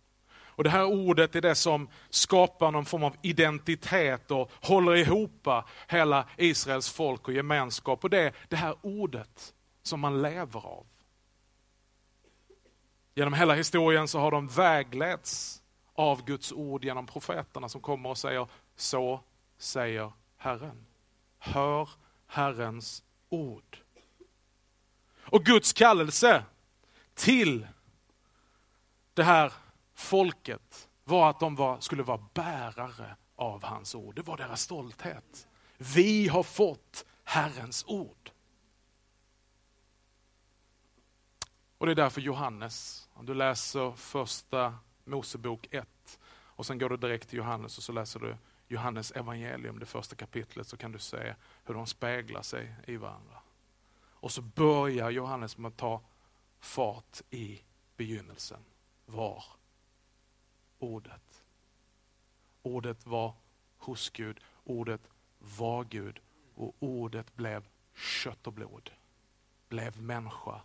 Och 0.56 0.64
Det 0.64 0.70
här 0.70 0.86
ordet 0.86 1.36
är 1.36 1.42
det 1.42 1.56
som 1.56 1.90
skapar 2.10 2.72
någon 2.72 2.86
form 2.86 3.04
av 3.04 3.16
identitet 3.22 4.32
och 4.32 4.52
håller 4.62 4.96
ihop 4.96 5.48
hela 5.88 6.28
Israels 6.38 6.90
folk 6.90 7.28
och 7.28 7.34
gemenskap. 7.34 8.04
Och 8.04 8.10
det 8.10 8.20
är 8.20 8.34
det 8.50 8.56
här 8.56 8.76
ordet 8.82 9.54
som 9.84 10.00
man 10.00 10.22
lever 10.22 10.66
av. 10.66 10.86
Genom 13.16 13.34
hela 13.34 13.54
historien 13.54 14.08
så 14.08 14.20
har 14.20 14.32
de 14.32 14.48
vägletts 14.48 15.64
av 15.94 16.26
Guds 16.26 16.52
ord 16.52 16.84
genom 16.84 17.06
profeterna 17.06 17.70
som 17.70 17.82
kommer 17.82 18.10
och 18.10 18.18
säger, 18.18 18.48
så 18.76 19.20
säger 19.58 20.12
Herren. 20.38 20.86
Hör 21.40 21.90
Herrens 22.28 23.04
ord. 23.30 23.78
Och 25.22 25.46
Guds 25.46 25.74
kallelse 25.74 26.44
till 27.14 27.68
det 29.14 29.24
här 29.24 29.54
folket 29.94 30.90
var 31.04 31.30
att 31.30 31.40
de 31.40 31.56
var, 31.56 31.80
skulle 31.80 32.04
vara 32.04 32.26
bärare 32.34 33.16
av 33.36 33.64
hans 33.64 33.96
ord. 33.96 34.16
Det 34.16 34.22
var 34.22 34.38
deras 34.38 34.62
stolthet. 34.62 35.48
Vi 35.78 36.28
har 36.28 36.44
fått 36.44 37.06
Herrens 37.24 37.86
ord. 37.88 38.32
Och 41.78 41.86
det 41.86 41.92
är 41.94 41.96
därför 41.96 42.22
Johannes, 42.22 43.08
om 43.14 43.26
du 43.26 43.34
läser 43.34 43.92
första 43.92 44.76
Mosebok 45.04 45.68
1 45.72 46.20
och 46.56 46.66
sen 46.66 46.78
går 46.78 46.90
du 46.90 46.98
direkt 46.98 47.30
till 47.30 47.38
Johannes 47.38 47.78
och 47.78 47.84
så 47.84 47.92
läser 47.92 48.20
du 48.20 48.38
Johannes 48.68 49.12
evangelium, 49.12 49.80
det 49.80 49.86
första 49.86 50.16
kapitlet, 50.16 50.68
så 50.68 50.78
kan 50.78 50.92
du 50.92 51.00
se 51.00 51.36
hur 51.64 51.74
de 51.74 51.88
speglar 51.88 52.42
sig 52.42 52.76
i 52.88 52.98
varandra. 52.98 53.38
Och 54.06 54.32
så 54.32 54.42
börjar 54.42 55.10
Johannes 55.10 55.58
med 55.58 55.70
att 55.70 55.78
ta 55.78 56.02
fart 56.64 57.22
i 57.30 57.62
begynnelsen. 57.98 58.66
Var 59.06 59.44
ordet. 60.80 61.44
Ordet 62.62 63.06
var 63.06 63.34
hos 63.78 64.10
Gud, 64.10 64.40
ordet 64.64 65.02
var 65.40 65.84
Gud 65.84 66.20
och 66.56 66.76
ordet 66.80 67.36
blev 67.36 67.68
kött 67.94 68.48
och 68.48 68.54
blod. 68.54 68.92
Blev 69.70 70.02
människa 70.02 70.62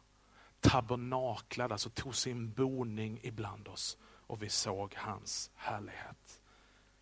tabernaklad, 0.60 1.72
alltså 1.72 1.90
tog 1.90 2.14
sin 2.14 2.52
boning 2.52 3.20
ibland 3.22 3.68
oss 3.68 3.98
och 4.02 4.42
vi 4.42 4.48
såg 4.48 4.94
hans 4.94 5.50
härlighet. 5.54 6.42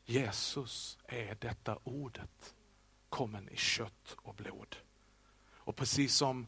Jesus 0.05 0.99
är 1.05 1.35
detta 1.35 1.79
ordet, 1.85 2.55
kommen 3.09 3.49
i 3.49 3.57
kött 3.57 4.17
och 4.17 4.35
blod. 4.35 4.77
Och 5.49 5.77
precis 5.77 6.17
som 6.17 6.47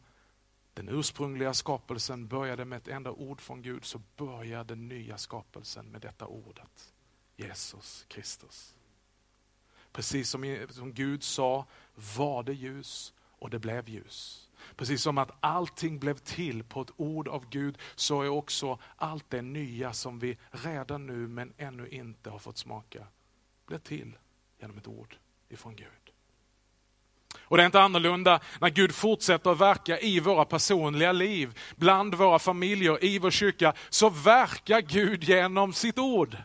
den 0.73 0.89
ursprungliga 0.89 1.53
skapelsen 1.53 2.27
började 2.27 2.65
med 2.65 2.77
ett 2.77 2.87
enda 2.87 3.11
ord 3.11 3.41
från 3.41 3.61
Gud 3.61 3.85
så 3.85 4.01
börjar 4.17 4.63
den 4.63 4.87
nya 4.87 5.17
skapelsen 5.17 5.85
med 5.85 6.01
detta 6.01 6.27
ordet, 6.27 6.93
Jesus 7.35 8.05
Kristus. 8.07 8.75
Precis 9.91 10.29
som, 10.29 10.67
som 10.69 10.93
Gud 10.93 11.23
sa, 11.23 11.65
var 12.15 12.43
det 12.43 12.53
ljus 12.53 13.13
och 13.19 13.49
det 13.49 13.59
blev 13.59 13.89
ljus. 13.89 14.49
Precis 14.75 15.01
som 15.01 15.17
att 15.17 15.31
allting 15.39 15.99
blev 15.99 16.17
till 16.17 16.63
på 16.63 16.81
ett 16.81 16.91
ord 16.97 17.27
av 17.27 17.49
Gud, 17.49 17.77
så 17.95 18.21
är 18.21 18.29
också 18.29 18.79
allt 18.95 19.29
det 19.29 19.41
nya 19.41 19.93
som 19.93 20.19
vi 20.19 20.37
redan 20.51 21.07
nu, 21.07 21.27
men 21.27 21.53
ännu 21.57 21.87
inte 21.89 22.29
har 22.29 22.39
fått 22.39 22.57
smaka, 22.57 23.07
blev 23.65 23.79
till 23.79 24.17
genom 24.59 24.77
ett 24.77 24.87
ord 24.87 25.17
ifrån 25.49 25.75
Gud. 25.75 26.08
Och 27.49 27.57
det 27.57 27.63
är 27.63 27.65
inte 27.65 27.81
annorlunda 27.81 28.39
när 28.61 28.69
Gud 28.69 28.95
fortsätter 28.95 29.51
att 29.51 29.59
verka 29.59 29.99
i 29.99 30.19
våra 30.19 30.45
personliga 30.45 31.11
liv, 31.11 31.59
bland 31.75 32.15
våra 32.15 32.39
familjer, 32.39 33.03
i 33.03 33.19
vår 33.19 33.31
kyrka, 33.31 33.73
så 33.89 34.09
verkar 34.09 34.81
Gud 34.81 35.23
genom 35.23 35.73
sitt 35.73 35.99
ord. 35.99 36.37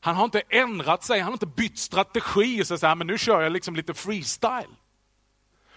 Han 0.00 0.16
har 0.16 0.24
inte 0.24 0.42
ändrat 0.48 1.04
sig, 1.04 1.20
han 1.20 1.26
har 1.26 1.32
inte 1.32 1.46
bytt 1.46 1.78
strategi 1.78 2.62
och 2.62 2.66
så 2.66 2.86
här, 2.86 2.94
men 2.94 3.06
nu 3.06 3.18
kör 3.18 3.42
jag 3.42 3.52
liksom 3.52 3.76
lite 3.76 3.94
freestyle. 3.94 4.76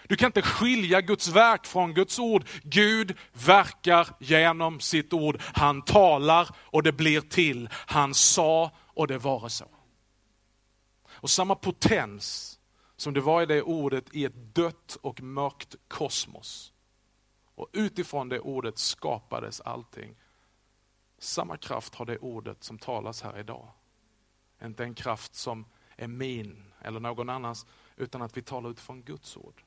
Du 0.08 0.16
kan 0.16 0.26
inte 0.26 0.42
skilja 0.42 1.00
Guds 1.00 1.28
verk 1.28 1.66
från 1.66 1.94
Guds 1.94 2.18
ord. 2.18 2.44
Gud 2.62 3.16
verkar 3.32 4.08
genom 4.18 4.80
sitt 4.80 5.12
ord. 5.12 5.42
Han 5.54 5.82
talar 5.82 6.48
och 6.56 6.82
det 6.82 6.92
blir 6.92 7.20
till. 7.20 7.68
Han 7.72 8.14
sa 8.14 8.70
och 8.94 9.06
det 9.06 9.18
vare 9.18 9.50
så. 9.50 9.66
Och 11.10 11.30
samma 11.30 11.54
potens 11.54 12.55
som 12.96 13.14
det 13.14 13.20
var 13.20 13.42
i 13.42 13.46
det 13.46 13.62
ordet 13.62 14.14
i 14.14 14.24
ett 14.24 14.54
dött 14.54 14.98
och 15.02 15.20
mörkt 15.20 15.76
kosmos. 15.88 16.72
Och 17.54 17.68
utifrån 17.72 18.28
det 18.28 18.40
ordet 18.40 18.78
skapades 18.78 19.60
allting. 19.60 20.16
Samma 21.18 21.56
kraft 21.56 21.94
har 21.94 22.06
det 22.06 22.18
ordet 22.18 22.64
som 22.64 22.78
talas 22.78 23.22
här 23.22 23.38
idag. 23.38 23.68
Inte 24.62 24.84
en 24.84 24.94
kraft 24.94 25.34
som 25.34 25.64
är 25.96 26.08
min 26.08 26.72
eller 26.80 27.00
någon 27.00 27.30
annans, 27.30 27.66
utan 27.96 28.22
att 28.22 28.36
vi 28.36 28.42
talar 28.42 28.70
utifrån 28.70 29.02
Guds 29.02 29.36
ord. 29.36 29.62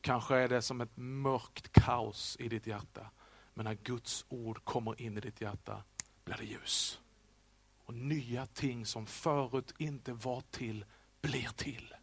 Kanske 0.00 0.36
är 0.36 0.48
det 0.48 0.62
som 0.62 0.80
ett 0.80 0.96
mörkt 0.96 1.72
kaos 1.72 2.36
i 2.40 2.48
ditt 2.48 2.66
hjärta, 2.66 3.10
men 3.54 3.64
när 3.64 3.74
Guds 3.74 4.24
ord 4.28 4.64
kommer 4.64 5.00
in 5.00 5.18
i 5.18 5.20
ditt 5.20 5.40
hjärta 5.40 5.82
blir 6.24 6.36
det 6.36 6.44
ljus. 6.44 7.00
Och 7.84 7.94
nya 7.94 8.46
ting 8.46 8.86
som 8.86 9.06
förut 9.06 9.74
inte 9.78 10.12
var 10.12 10.40
till, 10.50 10.84
blir 11.20 11.48
till. 11.56 11.94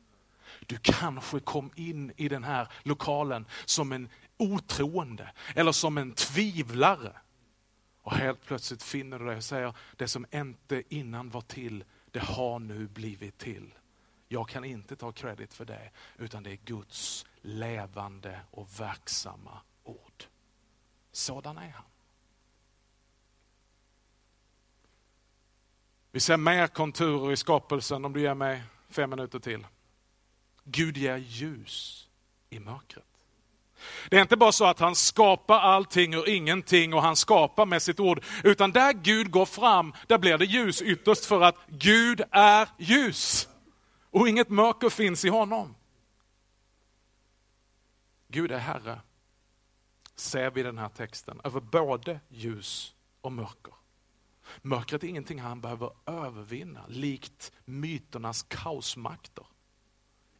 Du 0.68 0.78
kanske 0.82 1.40
kom 1.40 1.72
in 1.76 2.12
i 2.18 2.30
den 2.30 2.44
här 2.44 2.68
lokalen 2.84 3.46
som 3.66 3.92
en 3.92 4.10
otroende 4.38 5.32
eller 5.56 5.72
som 5.72 5.98
en 5.98 6.14
tvivlare. 6.14 7.14
Och 8.02 8.14
helt 8.16 8.46
plötsligt 8.46 8.84
finner 8.84 9.20
du 9.20 9.26
dig 9.26 9.38
och 9.38 9.44
säger, 9.44 9.74
det 9.96 10.08
som 10.08 10.26
inte 10.32 10.84
innan 10.90 11.30
var 11.30 11.42
till, 11.42 11.84
det 12.12 12.20
har 12.20 12.60
nu 12.60 12.88
blivit 12.88 13.38
till. 13.38 13.74
Jag 14.28 14.50
kan 14.50 14.66
inte 14.66 14.96
ta 14.96 15.12
kredit 15.12 15.54
för 15.54 15.66
det, 15.66 15.92
utan 16.18 16.44
det 16.44 16.52
är 16.52 16.56
Guds 16.56 17.26
levande 17.42 18.40
och 18.52 18.80
verksamma 18.80 19.62
ord. 19.84 20.24
Sådan 21.12 21.58
är 21.58 21.70
han. 21.70 21.86
Vi 26.12 26.20
ser 26.20 26.38
mer 26.38 26.68
konturer 26.68 27.32
i 27.32 27.38
skapelsen 27.38 28.06
om 28.06 28.14
du 28.14 28.22
ger 28.22 28.34
mig 28.34 28.64
fem 28.90 29.10
minuter 29.10 29.40
till. 29.40 29.68
Gud 30.66 30.98
ger 30.98 31.18
ljus 31.18 32.08
i 32.50 32.60
mörkret. 32.60 33.06
Det 34.10 34.18
är 34.18 34.22
inte 34.22 34.38
bara 34.38 34.52
så 34.52 34.66
att 34.66 34.80
han 34.80 34.96
skapar 34.96 35.60
allting 35.60 36.14
ur 36.14 36.30
ingenting 36.30 36.94
och 36.94 37.02
han 37.02 37.16
skapar 37.16 37.66
med 37.66 37.82
sitt 37.82 38.00
ord, 38.00 38.24
utan 38.44 38.72
där 38.72 38.94
Gud 38.94 39.32
går 39.32 39.46
fram, 39.46 39.94
där 40.08 40.18
blir 40.18 40.38
det 40.38 40.46
ljus 40.46 40.82
ytterst 40.82 41.26
för 41.26 41.42
att 41.42 41.56
Gud 41.68 42.22
är 42.32 42.70
ljus. 42.78 43.50
Och 44.12 44.30
inget 44.30 44.50
mörker 44.50 44.90
finns 44.90 45.26
i 45.26 45.30
honom. 45.30 45.76
Gud 48.28 48.52
är 48.52 48.60
Herre, 48.60 49.02
ser 50.16 50.52
vi 50.52 50.60
i 50.60 50.64
den 50.64 50.78
här 50.78 50.90
texten, 50.90 51.42
över 51.44 51.60
både 51.60 52.20
ljus 52.30 52.96
och 53.22 53.32
mörker. 53.32 53.74
Mörkret 54.62 55.04
är 55.04 55.08
ingenting 55.08 55.40
han 55.40 55.62
behöver 55.62 55.92
övervinna, 56.06 56.86
likt 56.88 57.52
myternas 57.66 58.44
kaosmakter. 58.44 59.46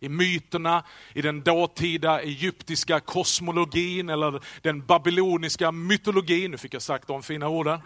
I 0.06 0.10
myterna, 0.10 0.84
i 1.14 1.22
den 1.22 1.42
dåtida 1.42 2.22
egyptiska 2.22 3.00
kosmologin 3.00 4.10
eller 4.10 4.40
den 4.62 4.86
babyloniska 4.86 5.72
mytologin, 5.72 6.52
nu 6.52 6.58
fick 6.58 6.74
jag 6.74 6.82
sagt 6.82 7.08
de 7.08 7.24
fina 7.24 7.48
orden, 7.48 7.80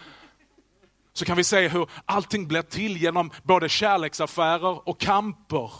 så 1.14 1.26
kan 1.26 1.38
vi 1.38 1.44
se 1.44 1.68
hur 1.68 1.90
allting 2.06 2.48
blir 2.48 2.62
till 2.62 2.98
genom 2.98 3.32
både 3.44 3.70
kärleksaffärer 3.70 4.90
och 4.90 5.00
kamper 5.00 5.72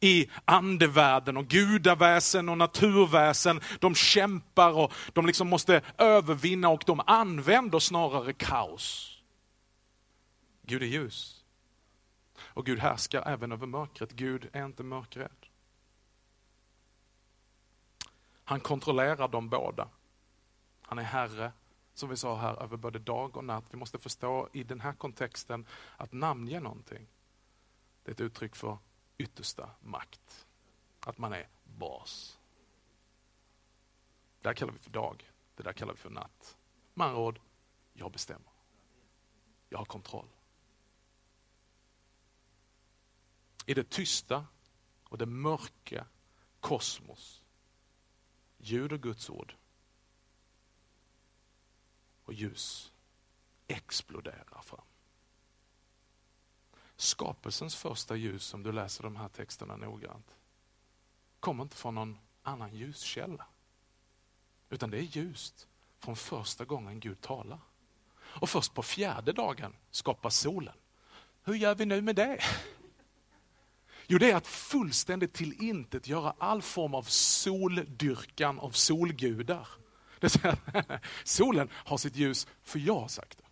i 0.00 0.30
andevärlden 0.44 1.36
och 1.36 1.46
gudaväsen 1.46 2.48
och 2.48 2.58
naturväsen. 2.58 3.60
De 3.80 3.94
kämpar 3.94 4.72
och 4.72 4.92
de 5.12 5.26
liksom 5.26 5.48
måste 5.48 5.80
övervinna 5.98 6.68
och 6.68 6.82
de 6.86 7.00
använder 7.06 7.78
snarare 7.78 8.32
kaos. 8.32 9.18
Gud 10.62 10.82
är 10.82 10.86
ljus. 10.86 11.44
Och 12.38 12.66
Gud 12.66 12.78
härskar 12.78 13.28
även 13.28 13.52
över 13.52 13.66
mörkret. 13.66 14.12
Gud 14.12 14.48
är 14.52 14.64
inte 14.64 14.82
mörkrädd. 14.82 15.43
Han 18.44 18.60
kontrollerar 18.60 19.28
dem 19.28 19.48
båda. 19.48 19.88
Han 20.82 20.98
är 20.98 21.02
Herre, 21.02 21.52
som 21.94 22.08
vi 22.08 22.16
sa 22.16 22.36
här, 22.36 22.62
över 22.62 22.76
både 22.76 22.98
dag 22.98 23.36
och 23.36 23.44
natt. 23.44 23.64
Vi 23.70 23.76
måste 23.76 23.98
förstå 23.98 24.48
i 24.52 24.62
den 24.62 24.80
här 24.80 24.92
kontexten 24.92 25.66
att 25.96 26.12
namnge 26.12 26.60
någonting, 26.60 27.06
det 28.02 28.10
är 28.10 28.14
ett 28.14 28.20
uttryck 28.20 28.56
för 28.56 28.78
yttersta 29.18 29.70
makt. 29.80 30.46
Att 31.00 31.18
man 31.18 31.32
är 31.32 31.48
bas. 31.64 32.38
Det 34.40 34.48
där 34.48 34.54
kallar 34.54 34.72
vi 34.72 34.78
för 34.78 34.90
dag, 34.90 35.30
det 35.54 35.62
där 35.62 35.72
kallar 35.72 35.92
vi 35.92 35.98
för 35.98 36.10
natt. 36.10 36.56
Med 36.94 37.06
andra 37.06 37.20
ord, 37.20 37.40
jag 37.92 38.12
bestämmer. 38.12 38.52
Jag 39.68 39.78
har 39.78 39.84
kontroll. 39.84 40.28
I 43.66 43.74
det 43.74 43.90
tysta 43.90 44.46
och 45.04 45.18
det 45.18 45.26
mörka 45.26 46.06
kosmos 46.60 47.43
ljud 48.66 48.92
och 48.92 49.02
Guds 49.02 49.30
ord 49.30 49.54
och 52.24 52.32
ljus 52.32 52.92
exploderar 53.66 54.62
fram. 54.62 54.84
Skapelsens 56.96 57.76
första 57.76 58.16
ljus, 58.16 58.54
om 58.54 58.62
du 58.62 58.72
läser 58.72 59.02
de 59.02 59.16
här 59.16 59.28
texterna 59.28 59.76
noggrant, 59.76 60.36
kommer 61.40 61.62
inte 61.62 61.76
från 61.76 61.94
någon 61.94 62.18
annan 62.42 62.74
ljuskälla. 62.74 63.46
Utan 64.70 64.90
det 64.90 64.98
är 64.98 65.02
ljust 65.02 65.68
från 65.98 66.16
första 66.16 66.64
gången 66.64 67.00
Gud 67.00 67.20
talar. 67.20 67.58
Och 68.16 68.50
först 68.50 68.74
på 68.74 68.82
fjärde 68.82 69.32
dagen 69.32 69.76
skapas 69.90 70.36
solen. 70.36 70.74
Hur 71.42 71.54
gör 71.54 71.74
vi 71.74 71.86
nu 71.86 72.02
med 72.02 72.16
det? 72.16 72.40
Jo, 74.06 74.18
det 74.18 74.30
är 74.30 74.36
att 74.36 74.46
fullständigt 74.46 75.32
till 75.32 75.62
intet 75.62 76.08
göra 76.08 76.34
all 76.38 76.62
form 76.62 76.94
av 76.94 77.02
soldyrkan 77.02 78.58
av 78.58 78.70
solgudar. 78.70 79.68
Det 80.20 80.28
säger, 80.28 80.56
solen 81.24 81.68
har 81.72 81.96
sitt 81.96 82.16
ljus 82.16 82.46
för 82.62 82.78
jag 82.78 83.00
har 83.00 83.08
sagt 83.08 83.38
det. 83.38 83.44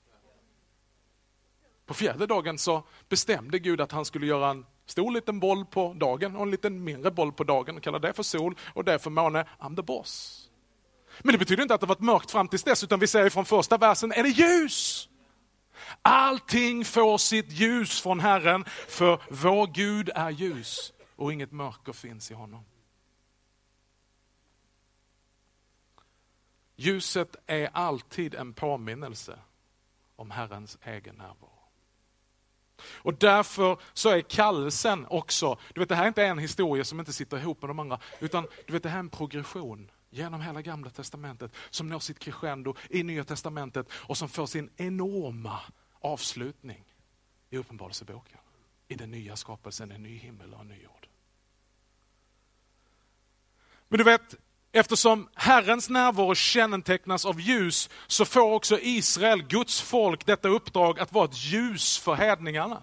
På 1.87 1.95
fjärde 1.95 2.27
dagen 2.27 2.59
så 2.59 2.83
bestämde 3.09 3.59
Gud 3.59 3.81
att 3.81 3.93
han 3.93 4.05
skulle 4.05 4.27
göra 4.27 4.51
en 4.51 4.67
stor 4.87 5.11
liten 5.11 5.41
boll 5.41 5.65
på 5.65 5.95
dagen 5.95 6.37
och 6.37 6.43
en 6.43 6.51
liten 6.51 6.85
mindre 6.85 7.11
boll 7.11 7.33
på 7.33 7.45
dagen 7.45 7.77
och 7.77 7.83
kalla 7.83 7.99
det 7.99 8.12
för 8.12 8.23
sol 8.23 8.57
och 8.75 8.85
det 8.85 8.99
för 8.99 9.11
måne. 9.11 9.47
I'm 9.59 9.77
the 9.77 9.83
boss. 9.83 10.38
Men 11.21 11.33
det 11.33 11.38
betyder 11.38 11.62
inte 11.62 11.75
att 11.75 11.81
det 11.81 11.87
varit 11.87 12.01
mörkt 12.01 12.31
fram 12.31 12.49
tills 12.49 12.62
dess, 12.62 12.85
utan 12.85 13.01
vi 13.01 13.07
säger 13.07 13.31
från 13.31 13.45
första 13.45 13.79
versen, 13.79 14.12
är 14.12 14.23
det 14.23 14.29
ljus? 14.29 15.09
Allting 16.03 16.85
får 16.85 17.18
sitt 17.18 17.53
ljus 17.53 18.01
från 18.01 18.21
Herren, 18.21 18.64
för 18.88 19.23
vår 19.31 19.66
Gud 19.66 20.11
är 20.14 20.31
ljus 20.31 20.92
och 21.16 21.33
inget 21.33 21.53
mörker 21.53 21.92
finns 21.92 22.31
i 22.31 22.35
honom. 22.35 22.64
Ljuset 26.77 27.37
är 27.47 27.71
alltid 27.73 28.35
en 28.35 28.55
påminnelse 28.55 29.38
om 30.16 30.31
Herrens 30.31 30.79
egen 30.83 31.14
närvaro. 31.14 31.62
Och 32.95 33.14
därför 33.14 33.79
så 33.92 34.09
är 34.09 34.21
kallelsen 34.21 35.07
också, 35.11 35.59
du 35.75 35.81
vet 35.81 35.88
det 35.88 35.95
här 35.95 36.05
är 36.05 36.09
inte 36.09 36.25
en 36.25 36.38
historia 36.38 36.85
som 36.85 37.01
inte 37.01 37.12
sitter 37.12 37.38
ihop 37.38 37.62
med 37.62 37.71
de 37.71 37.79
andra, 37.79 38.01
utan 38.21 38.47
du 38.66 38.73
vet 38.73 38.83
det 38.83 38.88
här 38.88 38.97
är 38.97 39.01
en 39.01 39.09
progression 39.09 39.90
genom 40.12 40.40
hela 40.40 40.62
gamla 40.62 40.90
testamentet 40.90 41.53
som 41.70 41.88
når 41.88 41.98
sitt 41.98 42.18
crescendo 42.18 42.75
i 42.90 43.03
nya 43.03 43.25
testamentet 43.25 43.87
och 43.92 44.18
som 44.18 44.29
får 44.29 44.46
sin 44.46 44.70
enorma 44.77 45.61
avslutning 46.01 46.85
i 47.51 47.57
Uppenbarelseboken. 47.59 48.38
I 48.88 48.94
den 48.94 49.11
nya 49.11 49.37
skapelsen, 49.37 49.90
en 49.90 50.03
ny 50.03 50.16
himmel 50.18 50.55
och 50.55 50.61
en 50.61 50.68
ny 50.68 50.83
jord. 50.83 51.09
Men 53.88 53.98
du 53.98 54.05
vet, 54.05 54.35
eftersom 54.72 55.29
Herrens 55.35 55.88
närvaro 55.88 56.35
kännetecknas 56.35 57.27
av 57.27 57.40
ljus 57.40 57.90
så 58.07 58.25
får 58.25 58.53
också 58.53 58.79
Israel, 58.81 59.42
Guds 59.42 59.81
folk, 59.81 60.27
detta 60.27 60.48
uppdrag 60.48 61.01
att 61.01 61.12
vara 61.12 61.25
ett 61.25 61.44
ljus 61.44 61.98
för 61.98 62.14
hedningarna. 62.14 62.83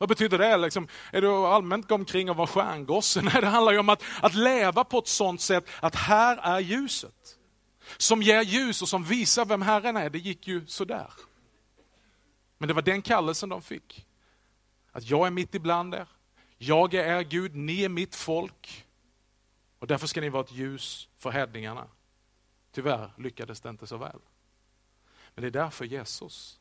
Vad 0.00 0.08
betyder 0.08 0.38
det? 0.38 0.56
Liksom, 0.56 0.88
är 1.12 1.20
det 1.20 1.28
allmänt 1.28 1.88
gå 1.88 1.94
omkring 1.94 2.30
och 2.30 2.36
vara 2.36 2.46
stjärngosse? 2.46 3.22
Nej, 3.24 3.40
det 3.40 3.46
handlar 3.46 3.72
ju 3.72 3.78
om 3.78 3.88
att, 3.88 4.02
att 4.20 4.34
leva 4.34 4.84
på 4.84 4.98
ett 4.98 5.08
sånt 5.08 5.40
sätt 5.40 5.68
att 5.80 5.94
här 5.94 6.36
är 6.36 6.60
ljuset. 6.60 7.38
Som 7.96 8.22
ger 8.22 8.42
ljus 8.42 8.82
och 8.82 8.88
som 8.88 9.04
visar 9.04 9.44
vem 9.44 9.62
Herren 9.62 9.96
är. 9.96 10.10
Det 10.10 10.18
gick 10.18 10.48
ju 10.48 10.66
sådär. 10.66 11.12
Men 12.58 12.68
det 12.68 12.74
var 12.74 12.82
den 12.82 13.02
kallelsen 13.02 13.48
de 13.48 13.62
fick. 13.62 14.06
Att 14.92 15.10
jag 15.10 15.26
är 15.26 15.30
mitt 15.30 15.54
ibland 15.54 15.94
er. 15.94 16.08
Jag 16.58 16.94
är 16.94 17.18
er 17.18 17.22
Gud, 17.22 17.54
ni 17.54 17.84
är 17.84 17.88
mitt 17.88 18.16
folk. 18.16 18.86
Och 19.78 19.86
därför 19.86 20.06
ska 20.06 20.20
ni 20.20 20.28
vara 20.28 20.44
ett 20.44 20.52
ljus 20.52 21.08
för 21.18 21.30
hedningarna. 21.30 21.88
Tyvärr 22.72 23.10
lyckades 23.18 23.60
det 23.60 23.68
inte 23.68 23.86
så 23.86 23.96
väl. 23.96 24.20
Men 25.34 25.42
det 25.42 25.48
är 25.48 25.62
därför 25.62 25.84
Jesus 25.84 26.59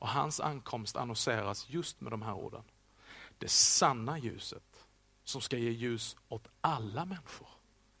och 0.00 0.08
hans 0.08 0.40
ankomst 0.40 0.96
annonseras 0.96 1.68
just 1.68 2.00
med 2.00 2.12
de 2.12 2.22
här 2.22 2.34
orden. 2.34 2.64
Det 3.38 3.48
sanna 3.48 4.18
ljuset 4.18 4.86
som 5.24 5.40
ska 5.40 5.56
ge 5.56 5.70
ljus 5.70 6.16
åt 6.28 6.48
alla 6.60 7.04
människor. 7.04 7.48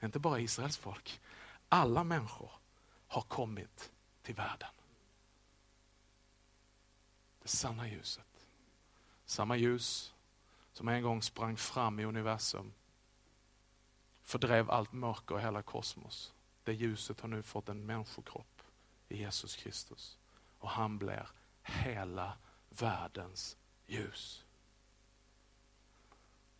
Inte 0.02 0.18
bara 0.18 0.40
Israels 0.40 0.76
folk. 0.76 1.20
Alla 1.68 2.04
människor 2.04 2.50
har 3.06 3.22
kommit 3.22 3.92
till 4.22 4.34
världen. 4.34 4.68
Det 7.42 7.48
sanna 7.48 7.88
ljuset. 7.88 8.46
Samma 9.24 9.56
ljus 9.56 10.14
som 10.72 10.88
en 10.88 11.02
gång 11.02 11.22
sprang 11.22 11.56
fram 11.56 12.00
i 12.00 12.04
universum. 12.04 12.72
Fördrev 14.22 14.70
allt 14.70 14.92
mörker 14.92 15.34
och 15.34 15.40
hela 15.40 15.62
kosmos. 15.62 16.34
Det 16.64 16.72
ljuset 16.72 17.20
har 17.20 17.28
nu 17.28 17.42
fått 17.42 17.68
en 17.68 17.86
människokropp 17.86 18.62
i 19.08 19.16
Jesus 19.18 19.56
Kristus. 19.56 20.18
och 20.58 20.70
han 20.70 20.98
blir 20.98 21.28
hela 21.62 22.38
världens 22.68 23.56
ljus. 23.86 24.44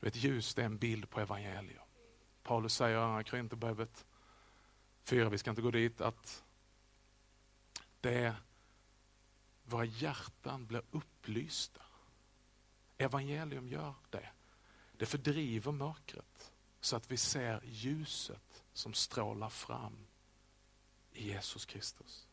Du 0.01 0.07
vet, 0.07 0.17
ljus 0.17 0.55
det 0.55 0.63
är 0.63 0.67
en 0.67 0.79
bild 0.79 1.11
på 1.11 1.21
evangelium. 1.21 1.83
Paulus 2.43 2.75
säger 2.75 3.21
i 3.21 3.25
Korinthierbrevet 3.25 4.07
4, 5.05 5.29
vi 5.29 5.39
ska 5.39 5.51
inte 5.51 5.63
gå 5.63 5.71
dit, 5.71 6.01
att 6.01 6.45
det 8.01 8.35
våra 9.63 9.85
hjärtan 9.85 10.67
blir 10.67 10.83
upplysta. 10.91 11.83
Evangelium 12.99 13.69
gör 13.69 13.95
det. 14.11 14.29
Det 14.93 15.07
fördriver 15.07 15.73
mörkret 15.73 16.53
så 16.81 16.97
att 16.97 17.11
vi 17.11 17.17
ser 17.17 17.61
ljuset 17.65 18.65
som 18.73 18.95
strålar 18.95 19.49
fram 19.49 20.07
i 21.13 21.29
Jesus 21.29 21.67
Kristus. 21.67 22.29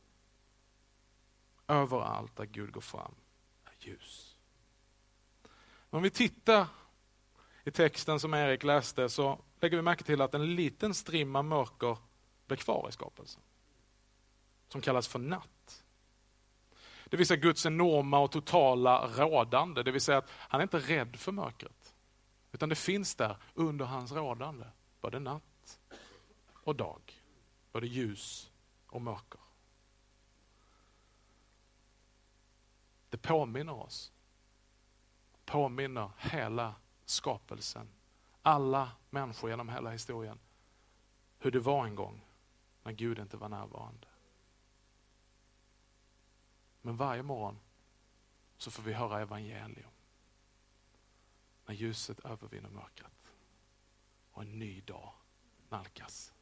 Överallt 1.68 2.36
där 2.36 2.46
Gud 2.46 2.72
går 2.72 2.82
fram 2.82 3.16
är 3.66 3.88
ljus. 3.88 4.38
Om 5.90 6.04
vi 6.04 6.10
tittar 6.10 6.68
i 7.64 7.72
texten 7.72 8.20
som 8.20 8.34
Erik 8.34 8.64
läste 8.64 9.10
så 9.10 9.40
lägger 9.60 9.78
vi 9.78 9.84
märke 9.84 10.04
till 10.04 10.22
att 10.22 10.34
en 10.34 10.56
liten 10.56 10.94
strimma 10.94 11.42
mörker 11.42 11.98
blir 12.48 12.58
kvar 12.58 12.90
i 12.90 12.92
skapelsen. 12.92 13.42
Som 14.68 14.82
kallas 14.82 15.08
för 15.08 15.20
natt. 15.20 15.84
Det 17.06 17.18
vill 17.18 17.28
säga 17.28 17.40
Guds 17.40 17.66
enorma 17.66 18.20
och 18.20 18.32
totala 18.32 19.08
rådande, 19.08 19.84
det 19.84 19.92
vill 19.92 20.02
säga 20.02 20.18
att 20.18 20.30
han 20.32 20.62
är 20.62 20.64
inte 20.64 20.80
rädd 20.80 21.16
för 21.16 21.32
mörkret. 21.32 21.96
Utan 22.52 22.70
det 22.70 22.76
finns 22.76 23.16
där 23.16 23.38
under 23.54 23.86
hans 23.86 24.12
rådande, 24.12 24.66
både 25.02 25.20
natt 25.20 25.80
och 26.54 26.76
dag. 26.76 27.22
Både 27.72 27.88
ljus 27.88 28.52
och 28.88 29.02
mörker. 29.02 29.40
Det 33.18 33.22
påminner 33.28 33.74
oss, 33.74 34.12
påminner 35.46 36.12
hela 36.18 36.76
skapelsen, 37.06 37.90
alla 38.42 38.92
människor 39.10 39.50
genom 39.50 39.70
hela 39.70 39.92
historien, 39.92 40.40
hur 41.40 41.52
det 41.52 41.60
var 41.60 41.86
en 41.86 41.96
gång 41.96 42.26
när 42.84 42.92
Gud 42.92 43.20
inte 43.20 43.38
var 43.38 43.50
närvarande. 43.50 44.08
Men 46.82 46.98
varje 46.98 47.24
morgon 47.24 47.60
så 48.58 48.72
får 48.72 48.84
vi 48.84 48.94
höra 48.94 49.22
evangelium. 49.22 49.92
När 51.66 51.76
ljuset 51.76 52.20
övervinner 52.20 52.70
mörkret 52.70 53.34
och 54.32 54.42
en 54.42 54.60
ny 54.60 54.82
dag 54.82 55.14
nalkas. 55.70 56.34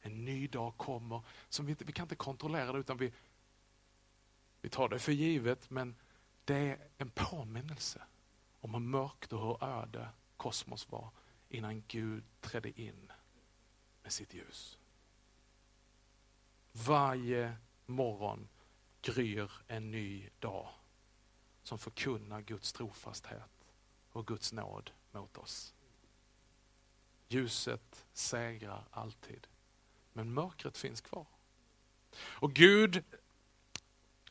En 0.00 0.24
ny 0.24 0.46
dag 0.46 0.76
kommer 0.76 1.22
som 1.48 1.66
vi, 1.66 1.72
inte, 1.72 1.84
vi 1.84 1.92
kan 1.92 2.04
inte 2.04 2.16
kontrollera 2.16 2.72
det 2.72 2.78
utan 2.78 2.96
vi, 2.96 3.12
vi 4.60 4.68
tar 4.68 4.88
det 4.88 4.98
för 4.98 5.12
givet 5.12 5.70
men 5.70 5.96
det 6.44 6.56
är 6.56 6.78
en 6.98 7.10
påminnelse 7.10 8.02
om 8.60 8.74
hur 8.74 8.80
mörkt 8.80 9.32
och 9.32 9.40
hur 9.40 9.64
öde 9.64 10.08
kosmos 10.36 10.88
var 10.90 11.10
innan 11.48 11.82
Gud 11.88 12.24
trädde 12.40 12.80
in 12.80 13.12
med 14.02 14.12
sitt 14.12 14.34
ljus. 14.34 14.78
Varje 16.72 17.56
morgon 17.86 18.48
gryr 19.02 19.52
en 19.66 19.90
ny 19.90 20.28
dag 20.38 20.68
som 21.62 21.78
förkunnar 21.78 22.40
Guds 22.40 22.72
trofasthet 22.72 23.72
och 24.10 24.26
Guds 24.26 24.52
nåd 24.52 24.90
mot 25.12 25.38
oss. 25.38 25.74
Ljuset 27.28 28.06
segrar 28.12 28.84
alltid, 28.90 29.46
men 30.12 30.32
mörkret 30.32 30.78
finns 30.78 31.00
kvar. 31.00 31.26
Och 32.16 32.52
Gud 32.52 33.04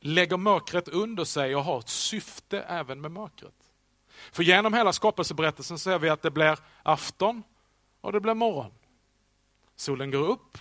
lägger 0.07 0.37
mörkret 0.37 0.87
under 0.87 1.23
sig 1.23 1.55
och 1.55 1.63
har 1.63 1.79
ett 1.79 1.89
syfte 1.89 2.61
även 2.61 3.01
med 3.01 3.11
mörkret. 3.11 3.53
För 4.31 4.43
genom 4.43 4.73
hela 4.73 4.93
skapelseberättelsen 4.93 5.79
ser 5.79 5.99
vi 5.99 6.09
att 6.09 6.21
det 6.21 6.31
blir 6.31 6.59
afton 6.83 7.43
och 8.01 8.11
det 8.11 8.19
blir 8.19 8.33
morgon. 8.33 8.71
Solen 9.75 10.11
går 10.11 10.27
upp 10.27 10.57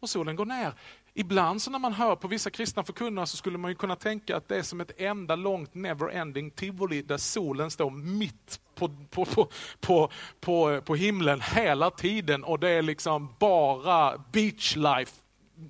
och 0.00 0.10
solen 0.10 0.36
går 0.36 0.44
ner. 0.44 0.72
Ibland 1.14 1.62
så 1.62 1.70
när 1.70 1.78
man 1.78 1.92
hör 1.92 2.16
på 2.16 2.28
vissa 2.28 2.50
kristna 2.50 2.84
förkunnare 2.84 3.26
så 3.26 3.36
skulle 3.36 3.58
man 3.58 3.70
ju 3.70 3.74
kunna 3.74 3.96
tänka 3.96 4.36
att 4.36 4.48
det 4.48 4.56
är 4.56 4.62
som 4.62 4.80
ett 4.80 5.00
enda 5.00 5.36
långt 5.36 5.74
never-ending 5.74 6.50
tivoli 6.50 7.02
där 7.02 7.16
solen 7.16 7.70
står 7.70 7.90
mitt 7.90 8.60
på, 8.74 8.88
på, 9.10 9.24
på, 9.24 9.48
på, 9.80 10.10
på, 10.40 10.80
på 10.80 10.94
himlen 10.94 11.40
hela 11.40 11.90
tiden 11.90 12.44
och 12.44 12.58
det 12.58 12.68
är 12.70 12.82
liksom 12.82 13.34
bara 13.38 14.18
beach 14.32 14.76
life 14.76 15.12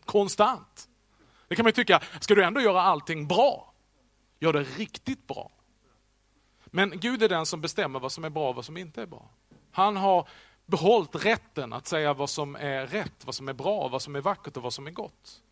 konstant. 0.04 0.88
Det 1.48 1.56
kan 1.56 1.64
man 1.64 1.68
ju 1.68 1.72
tycka, 1.72 2.02
ska 2.20 2.34
du 2.34 2.44
ändå 2.44 2.60
göra 2.60 2.82
allting 2.82 3.26
bra, 3.26 3.72
gör 4.38 4.52
det 4.52 4.62
riktigt 4.62 5.26
bra. 5.26 5.50
Men 6.66 7.00
Gud 7.00 7.22
är 7.22 7.28
den 7.28 7.46
som 7.46 7.60
bestämmer 7.60 8.00
vad 8.00 8.12
som 8.12 8.24
är 8.24 8.30
bra 8.30 8.48
och 8.48 8.54
vad 8.54 8.64
som 8.64 8.76
inte 8.76 9.02
är 9.02 9.06
bra. 9.06 9.30
Han 9.72 9.96
har 9.96 10.28
behållit 10.66 11.24
rätten 11.24 11.72
att 11.72 11.86
säga 11.86 12.14
vad 12.14 12.30
som 12.30 12.56
är 12.56 12.86
rätt, 12.86 13.24
vad 13.24 13.34
som 13.34 13.48
är 13.48 13.52
bra, 13.52 13.88
vad 13.88 14.02
som 14.02 14.16
är 14.16 14.20
vackert 14.20 14.56
och 14.56 14.62
vad 14.62 14.72
som 14.72 14.86
är 14.86 14.90
gott. 14.90 15.42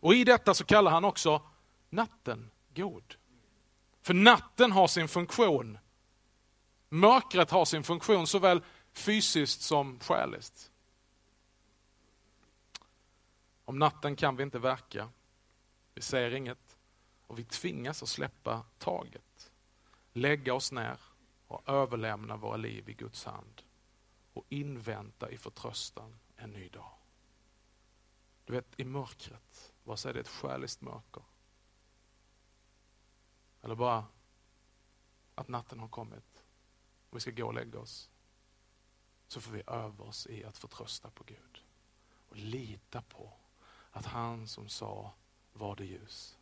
Och 0.00 0.14
i 0.14 0.24
detta 0.24 0.54
så 0.54 0.64
kallar 0.64 0.90
han 0.90 1.04
också 1.04 1.42
natten 1.90 2.50
god. 2.74 3.14
För 4.02 4.14
natten 4.14 4.72
har 4.72 4.86
sin 4.86 5.08
funktion. 5.08 5.78
Mörkret 6.88 7.50
har 7.50 7.64
sin 7.64 7.82
funktion 7.82 8.26
såväl 8.26 8.62
fysiskt 8.92 9.62
som 9.62 9.98
själiskt. 10.00 10.70
Om 13.68 13.78
natten 13.78 14.16
kan 14.16 14.36
vi 14.36 14.42
inte 14.42 14.58
verka, 14.58 15.08
vi 15.94 16.02
ser 16.02 16.34
inget 16.34 16.78
och 17.26 17.38
vi 17.38 17.44
tvingas 17.44 18.02
att 18.02 18.08
släppa 18.08 18.64
taget. 18.78 19.52
Lägga 20.12 20.54
oss 20.54 20.72
ner 20.72 21.00
och 21.46 21.68
överlämna 21.68 22.36
våra 22.36 22.56
liv 22.56 22.88
i 22.88 22.94
Guds 22.94 23.24
hand 23.24 23.62
och 24.32 24.44
invänta 24.48 25.30
i 25.30 25.38
förtröstan 25.38 26.18
en 26.36 26.50
ny 26.50 26.68
dag. 26.68 26.92
Du 28.44 28.52
vet, 28.52 28.80
i 28.80 28.84
mörkret, 28.84 29.72
vad 29.84 29.98
säger 29.98 30.14
det 30.14 30.20
ett 30.20 30.28
själiskt 30.28 30.80
mörker? 30.80 31.22
Eller 33.62 33.74
bara 33.74 34.06
att 35.34 35.48
natten 35.48 35.80
har 35.80 35.88
kommit 35.88 36.44
och 37.10 37.16
vi 37.16 37.20
ska 37.20 37.30
gå 37.30 37.46
och 37.46 37.54
lägga 37.54 37.78
oss. 37.78 38.10
Så 39.28 39.40
får 39.40 39.52
vi 39.52 39.62
öva 39.66 40.04
oss 40.04 40.26
i 40.26 40.44
att 40.44 40.58
förtrösta 40.58 41.10
på 41.10 41.24
Gud 41.24 41.64
och 42.28 42.36
lita 42.36 43.02
på 43.02 43.32
att 43.96 44.06
han 44.06 44.46
som 44.46 44.68
sa 44.68 45.12
var 45.52 45.76
det 45.76 45.84
ljus 45.84 46.38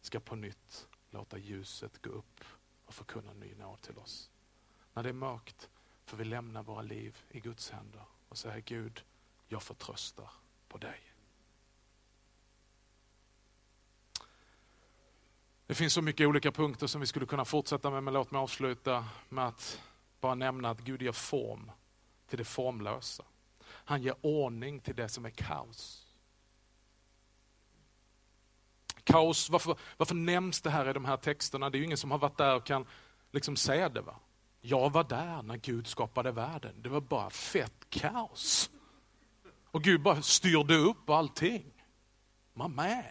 ska 0.00 0.20
på 0.20 0.36
nytt 0.36 0.88
låta 1.10 1.38
ljuset 1.38 2.02
gå 2.02 2.10
upp 2.10 2.44
och 2.84 2.94
förkunna 2.94 3.32
ny 3.32 3.54
nåd 3.54 3.80
till 3.80 3.98
oss. 3.98 4.30
När 4.94 5.02
det 5.02 5.08
är 5.08 5.12
mörkt 5.12 5.70
får 6.04 6.16
vi 6.16 6.24
lämna 6.24 6.62
våra 6.62 6.82
liv 6.82 7.18
i 7.30 7.40
Guds 7.40 7.70
händer 7.70 8.04
och 8.28 8.38
säga 8.38 8.60
Gud, 8.60 9.04
jag 9.48 9.62
förtröstar 9.62 10.30
på 10.68 10.78
dig. 10.78 11.00
Det 15.66 15.74
finns 15.74 15.92
så 15.92 16.02
mycket 16.02 16.26
olika 16.26 16.52
punkter 16.52 16.86
som 16.86 17.00
vi 17.00 17.06
skulle 17.06 17.26
kunna 17.26 17.44
fortsätta 17.44 17.90
med, 17.90 18.02
men 18.02 18.14
låt 18.14 18.30
mig 18.30 18.38
avsluta 18.38 19.08
med 19.28 19.46
att 19.46 19.80
bara 20.20 20.34
nämna 20.34 20.70
att 20.70 20.80
Gud 20.80 21.02
ger 21.02 21.12
form 21.12 21.70
till 22.26 22.38
det 22.38 22.44
formlösa. 22.44 23.24
Han 23.64 24.02
ger 24.02 24.14
ordning 24.20 24.80
till 24.80 24.96
det 24.96 25.08
som 25.08 25.24
är 25.24 25.30
kaos. 25.30 26.01
Kaos, 29.04 29.50
varför, 29.50 29.76
varför 29.96 30.14
nämns 30.14 30.60
det 30.60 30.70
här 30.70 30.90
i 30.90 30.92
de 30.92 31.04
här 31.04 31.16
texterna? 31.16 31.70
Det 31.70 31.76
är 31.76 31.78
ju 31.78 31.84
ingen 31.84 31.96
som 31.96 32.10
har 32.10 32.18
varit 32.18 32.38
där 32.38 32.54
och 32.54 32.66
kan 32.66 32.86
liksom 33.32 33.56
säga 33.56 33.88
det. 33.88 34.00
Va? 34.00 34.14
Jag 34.60 34.92
var 34.92 35.04
där 35.04 35.42
när 35.42 35.56
Gud 35.56 35.86
skapade 35.86 36.32
världen. 36.32 36.82
Det 36.82 36.88
var 36.88 37.00
bara 37.00 37.30
fett 37.30 37.90
kaos. 37.90 38.70
Och 39.70 39.82
Gud 39.82 40.02
bara 40.02 40.22
styrde 40.22 40.76
upp 40.76 41.10
allting. 41.10 41.64
My 42.54 42.68
man. 42.68 43.02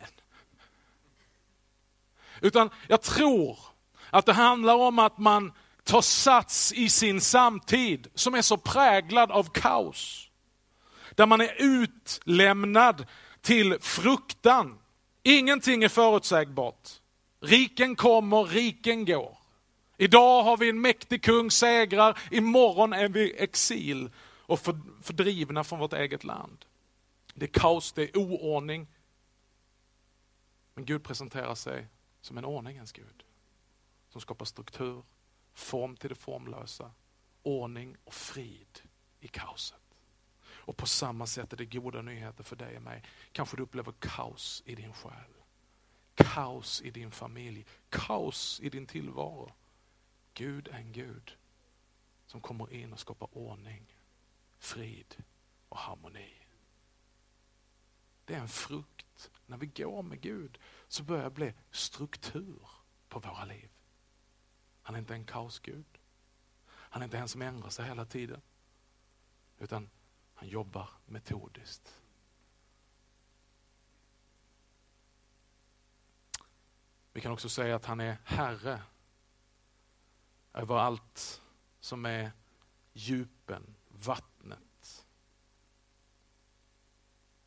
Utan 2.42 2.70
jag 2.88 3.02
tror 3.02 3.60
att 4.10 4.26
det 4.26 4.34
handlar 4.34 4.76
om 4.76 5.00
att 5.00 5.18
man 5.18 5.54
tar 5.84 6.02
sats 6.02 6.74
i 6.74 6.90
sin 6.90 7.22
samtid 7.22 8.08
som 8.16 8.36
är 8.36 8.42
så 8.42 8.58
präglad 8.58 9.32
av 9.32 9.44
kaos. 9.44 10.30
Där 11.16 11.26
man 11.26 11.42
är 11.42 11.56
utlämnad 11.58 13.06
till 13.42 13.78
fruktan. 13.82 14.81
Ingenting 15.24 15.84
är 15.84 15.90
förutsägbart. 15.90 16.90
Riken 17.40 17.96
kommer, 17.96 18.44
riken 18.44 19.06
går. 19.06 19.38
Idag 19.98 20.44
har 20.44 20.58
vi 20.58 20.70
en 20.70 20.82
mäktig 20.82 21.24
kung, 21.24 21.52
segrar, 21.52 22.20
imorgon 22.32 22.94
är 22.94 23.10
vi 23.10 23.34
exil 23.38 24.10
och 24.26 24.60
fördrivna 25.02 25.64
från 25.64 25.80
vårt 25.80 25.94
eget 25.94 26.24
land. 26.24 26.66
Det 27.34 27.46
är 27.46 27.60
kaos, 27.60 27.94
det 27.94 28.04
är 28.04 28.18
oordning. 28.18 28.88
Men 30.74 30.86
Gud 30.86 31.04
presenterar 31.04 31.56
sig 31.56 31.88
som 32.22 32.38
en 32.38 32.46
ordningens 32.46 32.92
Gud. 32.92 33.24
Som 34.10 34.22
skapar 34.22 34.46
struktur, 34.46 35.04
form 35.54 35.98
till 35.98 36.10
det 36.10 36.16
formlösa, 36.16 36.92
ordning 37.44 37.98
och 38.04 38.14
frid 38.14 38.82
i 39.20 39.28
kaoset. 39.28 39.81
Och 40.62 40.78
på 40.78 40.88
samma 40.88 41.26
sätt 41.28 41.54
är 41.54 41.58
det 41.58 41.66
goda 41.66 42.02
nyheter 42.02 42.44
för 42.44 42.56
dig 42.56 42.78
och 42.78 42.84
mig. 42.84 43.04
Kanske 43.32 43.58
du 43.58 43.64
upplever 43.64 43.94
kaos 44.00 44.64
i 44.66 44.76
din 44.76 44.94
själ. 44.94 45.34
kaos 46.14 46.82
i 46.82 46.92
din 46.92 47.12
familj, 47.12 47.66
kaos 47.90 48.60
i 48.64 48.70
din 48.70 48.86
tillvaro. 48.86 49.54
Gud 50.34 50.68
är 50.68 50.78
en 50.78 50.92
Gud 50.92 51.38
som 52.26 52.42
kommer 52.42 52.74
in 52.74 52.94
och 52.94 53.00
skapar 53.00 53.38
ordning, 53.38 53.96
frid 54.58 55.24
och 55.70 55.78
harmoni. 55.78 56.34
Det 58.26 58.36
är 58.36 58.40
en 58.40 58.48
frukt. 58.48 59.32
När 59.46 59.58
vi 59.58 59.68
går 59.68 60.04
med 60.04 60.22
Gud 60.22 60.60
så 60.88 61.04
börjar 61.04 61.24
det 61.24 61.30
bli 61.30 61.54
struktur 61.72 62.70
på 63.10 63.20
våra 63.20 63.46
liv. 63.46 63.70
Han 64.82 64.96
är 64.96 65.00
inte 65.00 65.14
en 65.14 65.26
kaosgud. 65.26 65.98
Han 66.66 67.02
är 67.02 67.06
inte 67.06 67.18
en 67.18 67.28
som 67.28 67.42
ändrar 67.42 67.70
sig 67.70 67.86
hela 67.86 68.06
tiden. 68.06 68.42
Utan 69.60 69.90
han 70.42 70.50
jobbar 70.50 70.90
metodiskt. 71.06 72.02
Vi 77.14 77.22
kan 77.22 77.32
också 77.32 77.50
säga 77.50 77.76
att 77.76 77.86
han 77.86 78.00
är 78.00 78.18
Herre 78.24 78.82
över 80.54 80.76
allt 80.76 81.42
som 81.80 82.06
är 82.06 82.32
djupen, 82.94 83.76
vattnet. 83.88 85.06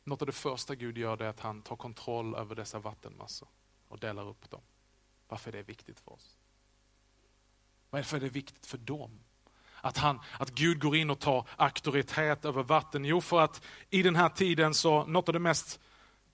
Något 0.03 0.21
av 0.21 0.25
det 0.25 0.31
första 0.31 0.75
Gud 0.75 0.97
gör 0.97 1.21
är 1.21 1.29
att 1.29 1.39
han 1.39 1.61
tar 1.61 1.75
kontroll 1.75 2.35
över 2.35 2.55
dessa 2.55 2.79
vattenmassor 2.79 3.49
och 3.87 3.99
delar 3.99 4.27
upp 4.27 4.49
dem. 4.49 4.63
Varför 5.27 5.51
är 5.51 5.57
det 5.57 5.63
viktigt 5.63 5.99
för 5.99 6.13
oss? 6.13 6.37
Varför 7.89 8.17
är 8.17 8.21
det 8.21 8.29
viktigt 8.29 8.65
för 8.65 8.77
dem? 8.77 9.19
Att, 9.85 9.97
han, 9.97 10.19
att 10.39 10.49
Gud 10.49 10.79
går 10.79 10.95
in 10.95 11.09
och 11.09 11.19
tar 11.19 11.47
auktoritet 11.55 12.45
över 12.45 12.63
vatten? 12.63 13.05
Jo, 13.05 13.21
för 13.21 13.41
att 13.41 13.61
i 13.89 14.01
den 14.01 14.15
här 14.15 14.29
tiden 14.29 14.73
så, 14.73 15.05
något 15.05 15.29
av 15.29 15.33
det 15.33 15.39
mest 15.39 15.79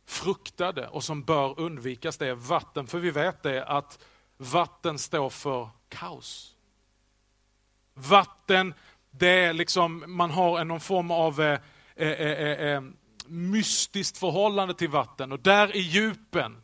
fruktade 0.05 0.87
och 0.87 1.03
som 1.03 1.23
bör 1.23 1.59
undvikas 1.59 2.17
det 2.17 2.27
är 2.27 2.35
vatten. 2.35 2.87
För 2.87 2.99
vi 2.99 3.11
vet 3.11 3.43
det 3.43 3.65
att 3.65 3.99
vatten 4.37 4.99
står 4.99 5.29
för 5.29 5.69
kaos. 5.89 6.55
Vatten, 7.93 8.73
det 9.09 9.45
är 9.45 9.53
liksom, 9.53 10.03
man 10.07 10.31
har 10.31 10.63
någon 10.63 10.79
form 10.79 11.11
av 11.11 11.41
eh, 11.41 11.59
eh, 11.95 12.09
eh, 12.09 12.73
eh, 12.73 12.81
mystiskt 13.27 14.17
förhållande 14.17 14.73
till 14.73 14.89
vatten 14.89 15.31
och 15.31 15.39
där 15.39 15.75
i 15.75 15.79
djupen 15.79 16.60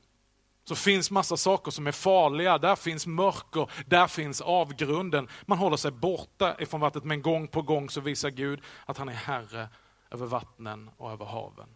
så 0.67 0.75
finns 0.75 1.11
massa 1.11 1.37
saker 1.37 1.71
som 1.71 1.87
är 1.87 1.91
farliga. 1.91 2.57
Där 2.57 2.75
finns 2.75 3.07
mörker, 3.07 3.71
där 3.85 4.07
finns 4.07 4.41
avgrunden. 4.41 5.27
Man 5.45 5.57
håller 5.57 5.77
sig 5.77 5.91
borta 5.91 6.55
ifrån 6.59 6.81
vattnet 6.81 7.03
men 7.03 7.21
gång 7.21 7.47
på 7.47 7.61
gång 7.61 7.89
så 7.89 8.01
visar 8.01 8.29
Gud 8.29 8.61
att 8.85 8.97
han 8.97 9.09
är 9.09 9.13
Herre 9.13 9.69
över 10.11 10.25
vattnen 10.25 10.89
och 10.97 11.11
över 11.11 11.25
haven. 11.25 11.69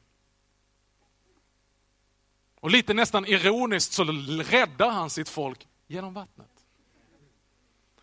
Och 2.59 2.71
lite 2.71 2.93
nästan 2.93 3.25
ironiskt 3.25 3.93
så 3.93 4.03
räddar 4.03 4.89
han 4.89 5.09
sitt 5.09 5.29
folk 5.29 5.67
genom 5.87 6.13
vattnet. 6.13 6.51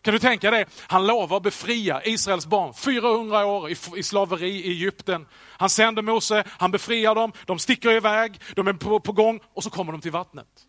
Kan 0.03 0.12
du 0.12 0.18
tänka 0.18 0.51
dig? 0.51 0.66
Han 0.86 1.07
lovar 1.07 1.36
att 1.36 1.43
befria 1.43 2.05
Israels 2.05 2.47
barn 2.47 2.74
400 2.74 3.47
år 3.47 3.70
i, 3.70 4.03
slaveri 4.03 4.51
i 4.51 4.70
Egypten. 4.70 5.26
Han 5.32 5.70
sänder 5.70 6.03
Mose, 6.03 6.45
han 6.47 6.70
befriar 6.70 7.14
dem, 7.14 7.32
de 7.47 7.59
sticker 7.59 7.91
iväg, 7.91 8.41
de 8.55 8.68
är 8.68 8.72
på, 8.72 9.01
på 9.01 9.12
gång 9.12 9.41
och 9.55 9.62
så 9.62 9.70
kommer 9.70 9.93
de 9.93 10.01
till 10.01 10.12
vattnet. 10.12 10.68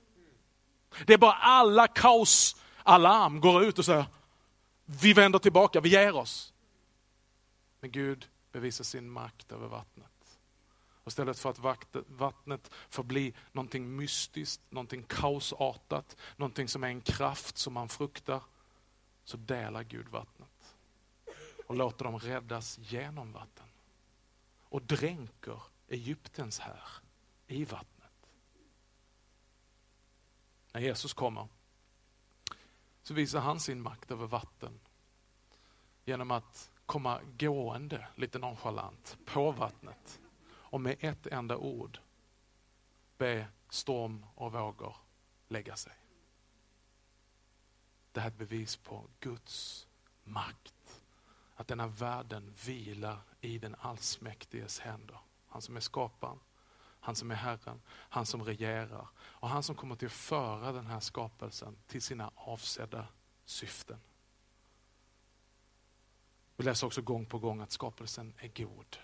Det 1.06 1.14
är 1.14 1.18
bara 1.18 1.34
alla 1.34 1.88
kaosalarm 1.88 3.42
går 3.42 3.64
ut 3.64 3.80
och 3.80 3.86
säger, 3.86 4.06
vi 4.86 5.14
vänder 5.14 5.40
tillbaka, 5.40 5.82
vi 5.82 5.90
ger 5.90 6.16
oss. 6.16 6.54
Men 7.80 7.92
Gud 7.92 8.28
bevisar 8.52 8.84
sin 8.84 9.10
makt 9.10 9.52
över 9.52 9.68
vattnet. 9.68 10.06
Och 11.04 11.08
istället 11.08 11.40
för 11.40 11.50
att 11.50 11.96
vattnet 12.08 12.72
får 12.90 13.04
bli 13.04 13.34
någonting 13.52 13.96
mystiskt, 13.96 14.62
någonting 14.70 15.04
kaosartat, 15.04 16.16
någonting 16.36 16.68
som 16.68 16.84
är 16.84 16.88
en 16.88 17.02
kraft 17.02 17.58
som 17.58 17.74
man 17.74 17.90
fruktar, 17.90 18.42
så 19.24 19.38
delar 19.38 19.84
Gud 19.84 20.10
vattnet. 20.10 20.76
Och 21.68 21.76
låter 21.76 22.06
dem 22.06 22.20
räddas 22.20 22.78
genom 22.82 23.32
vatten. 23.32 23.66
Och 24.70 24.82
dränker 24.82 25.62
Egyptens 25.88 26.60
här 26.60 26.84
i 27.48 27.66
vattnet. 27.66 27.99
När 30.72 30.82
Jesus 30.82 31.14
kommer 31.14 31.48
så 33.02 33.14
visar 33.14 33.40
han 33.40 33.60
sin 33.60 33.82
makt 33.82 34.12
över 34.12 34.28
vatten 34.28 34.80
genom 36.06 36.32
att 36.32 36.72
komma 36.86 37.20
gående 37.38 38.08
lite 38.16 38.40
nonchalant 38.40 39.18
på 39.26 39.52
vattnet 39.52 40.20
och 40.50 40.82
med 40.82 40.96
ett 41.00 41.28
enda 41.28 41.58
ord 41.58 42.00
be 43.18 43.48
storm 43.70 44.26
och 44.36 44.52
vågor 44.52 44.96
lägga 45.48 45.76
sig. 45.76 45.94
Det 48.12 48.20
här 48.20 48.28
är 48.28 48.32
ett 48.32 48.38
bevis 48.38 48.76
på 48.76 49.08
Guds 49.20 49.88
makt. 50.24 51.02
Att 51.56 51.68
denna 51.68 51.88
världen 51.88 52.54
vilar 52.66 53.20
i 53.42 53.58
den 53.58 53.76
allsmäktiges 53.80 54.80
händer. 54.80 55.20
Han 55.48 55.62
som 55.62 55.76
är 55.76 55.80
skaparen, 55.80 56.40
han 57.00 57.16
som 57.16 57.32
är 57.32 57.36
Herren, 57.36 57.82
han 57.88 58.26
som 58.26 58.44
regerar 58.44 59.08
och 59.20 59.50
han 59.50 59.64
som 59.64 59.76
kommer 59.76 59.96
till 59.96 60.06
att 60.06 60.12
föra 60.12 60.72
den 60.72 60.88
här 60.88 61.00
skapelsen 61.00 61.78
till 61.88 62.02
sina 62.02 62.32
avsedda 62.36 63.08
syften. 63.46 64.00
Vi 66.58 66.64
läser 66.64 66.88
också 66.88 67.02
gång 67.02 67.26
på 67.26 67.40
gång 67.40 67.62
att 67.62 67.72
skapelsen 67.72 68.34
är 68.38 68.48
god. 68.48 68.98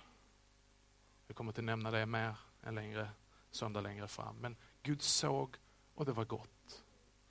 Vi 1.28 1.34
kommer 1.34 1.52
att 1.52 1.64
nämna 1.64 1.92
det 1.92 2.06
mer 2.06 2.36
en 2.62 2.76
längre 2.76 3.10
söndag 3.52 3.82
längre 3.82 4.08
fram. 4.08 4.36
Men 4.36 4.56
Gud 4.84 5.02
såg 5.02 5.58
och 5.96 6.06
det 6.06 6.12
var 6.12 6.26
gott. 6.26 6.84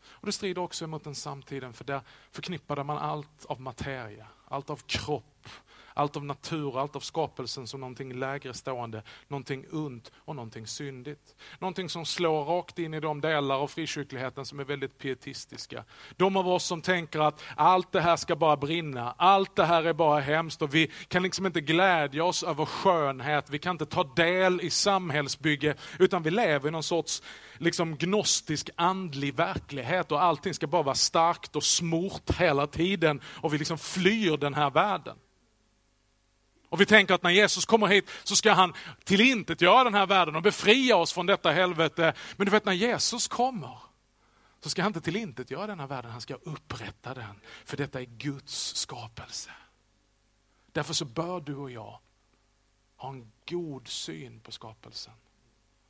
Och 0.06 0.26
Det 0.26 0.32
strider 0.32 0.62
också 0.62 0.86
mot 0.86 1.04
den 1.04 1.14
samtiden, 1.14 1.72
för 1.72 1.84
där 1.84 2.00
förknippade 2.30 2.84
man 2.84 2.98
allt 2.98 3.44
av 3.44 3.60
materia, 3.60 4.26
allt 4.44 4.70
av 4.70 4.76
kropp, 4.76 5.48
allt 5.94 6.16
av 6.16 6.24
natur, 6.24 6.80
allt 6.80 6.96
av 6.96 7.00
skapelsen 7.00 7.66
som 7.66 7.80
någonting 7.80 8.12
lägre 8.12 8.54
stående, 8.54 9.02
någonting 9.28 9.66
ont 9.72 10.12
och 10.16 10.36
någonting 10.36 10.66
syndigt. 10.66 11.34
Någonting 11.58 11.88
som 11.88 12.04
slår 12.04 12.44
rakt 12.44 12.78
in 12.78 12.94
i 12.94 13.00
de 13.00 13.20
delar 13.20 13.54
av 13.54 13.68
frikyrkligheten 13.68 14.46
som 14.46 14.60
är 14.60 14.64
väldigt 14.64 14.98
pietistiska. 14.98 15.84
De 16.16 16.36
av 16.36 16.48
oss 16.48 16.64
som 16.64 16.82
tänker 16.82 17.20
att 17.20 17.42
allt 17.56 17.92
det 17.92 18.00
här 18.00 18.16
ska 18.16 18.36
bara 18.36 18.56
brinna, 18.56 19.14
allt 19.18 19.56
det 19.56 19.64
här 19.64 19.82
är 19.84 19.92
bara 19.92 20.20
hemskt 20.20 20.62
och 20.62 20.74
vi 20.74 20.90
kan 21.08 21.22
liksom 21.22 21.46
inte 21.46 21.60
glädja 21.60 22.24
oss 22.24 22.42
över 22.42 22.64
skönhet, 22.64 23.50
vi 23.50 23.58
kan 23.58 23.74
inte 23.74 23.86
ta 23.86 24.04
del 24.04 24.60
i 24.60 24.70
samhällsbygge, 24.70 25.74
utan 25.98 26.22
vi 26.22 26.30
lever 26.30 26.68
i 26.68 26.70
någon 26.70 26.82
sorts 26.82 27.22
liksom 27.58 27.96
gnostisk 27.96 28.70
andlig 28.76 29.34
verklighet 29.34 30.12
och 30.12 30.22
allting 30.22 30.54
ska 30.54 30.66
bara 30.66 30.82
vara 30.82 30.94
starkt 30.94 31.56
och 31.56 31.64
smort 31.64 32.30
hela 32.30 32.66
tiden 32.66 33.20
och 33.26 33.54
vi 33.54 33.58
liksom 33.58 33.78
flyr 33.78 34.36
den 34.36 34.54
här 34.54 34.70
världen. 34.70 35.16
Och 36.74 36.80
vi 36.80 36.86
tänker 36.86 37.14
att 37.14 37.22
när 37.22 37.30
Jesus 37.30 37.64
kommer 37.64 37.86
hit 37.86 38.10
så 38.24 38.36
ska 38.36 38.52
han 38.52 38.74
tillintetgöra 39.04 39.84
den 39.84 39.94
här 39.94 40.06
världen 40.06 40.36
och 40.36 40.42
befria 40.42 40.96
oss 40.96 41.12
från 41.12 41.26
detta 41.26 41.50
helvete. 41.50 42.14
Men 42.36 42.44
du 42.44 42.50
vet 42.50 42.64
när 42.64 42.72
Jesus 42.72 43.28
kommer 43.28 43.78
så 44.60 44.70
ska 44.70 44.82
han 44.82 44.88
inte 44.88 45.00
tillintetgöra 45.00 45.66
den 45.66 45.80
här 45.80 45.86
världen, 45.86 46.10
han 46.10 46.20
ska 46.20 46.34
upprätta 46.34 47.14
den. 47.14 47.40
För 47.64 47.76
detta 47.76 48.00
är 48.00 48.04
Guds 48.04 48.74
skapelse. 48.76 49.50
Därför 50.72 50.94
så 50.94 51.04
bör 51.04 51.40
du 51.40 51.56
och 51.56 51.70
jag 51.70 51.98
ha 52.96 53.08
en 53.08 53.32
god 53.48 53.88
syn 53.88 54.40
på 54.40 54.52
skapelsen 54.52 55.14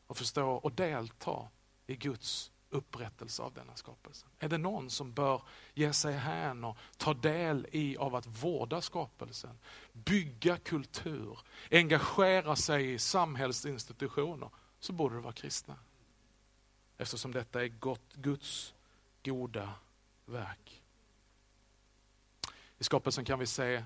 och 0.06 0.16
förstå 0.16 0.50
och 0.50 0.72
delta 0.72 1.48
i 1.86 1.96
Guds 1.96 2.50
upprättelse 2.74 3.42
av 3.42 3.52
denna 3.54 3.76
skapelse? 3.76 4.26
Är 4.38 4.48
det 4.48 4.58
någon 4.58 4.90
som 4.90 5.12
bör 5.12 5.42
ge 5.74 5.92
sig 5.92 6.14
hän 6.14 6.64
och 6.64 6.76
ta 6.96 7.14
del 7.14 7.66
i 7.72 7.96
av 7.96 8.14
att 8.14 8.26
vårda 8.26 8.80
skapelsen, 8.80 9.58
bygga 9.92 10.56
kultur, 10.56 11.38
engagera 11.70 12.56
sig 12.56 12.92
i 12.92 12.98
samhällsinstitutioner, 12.98 14.50
så 14.80 14.92
borde 14.92 15.14
det 15.14 15.20
vara 15.20 15.32
kristna. 15.32 15.76
Eftersom 16.98 17.32
detta 17.32 17.64
är 17.64 17.68
gott, 17.68 18.14
Guds 18.14 18.74
goda 19.24 19.74
verk. 20.26 20.82
I 22.78 22.84
skapelsen 22.84 23.24
kan 23.24 23.38
vi 23.38 23.46
se 23.46 23.84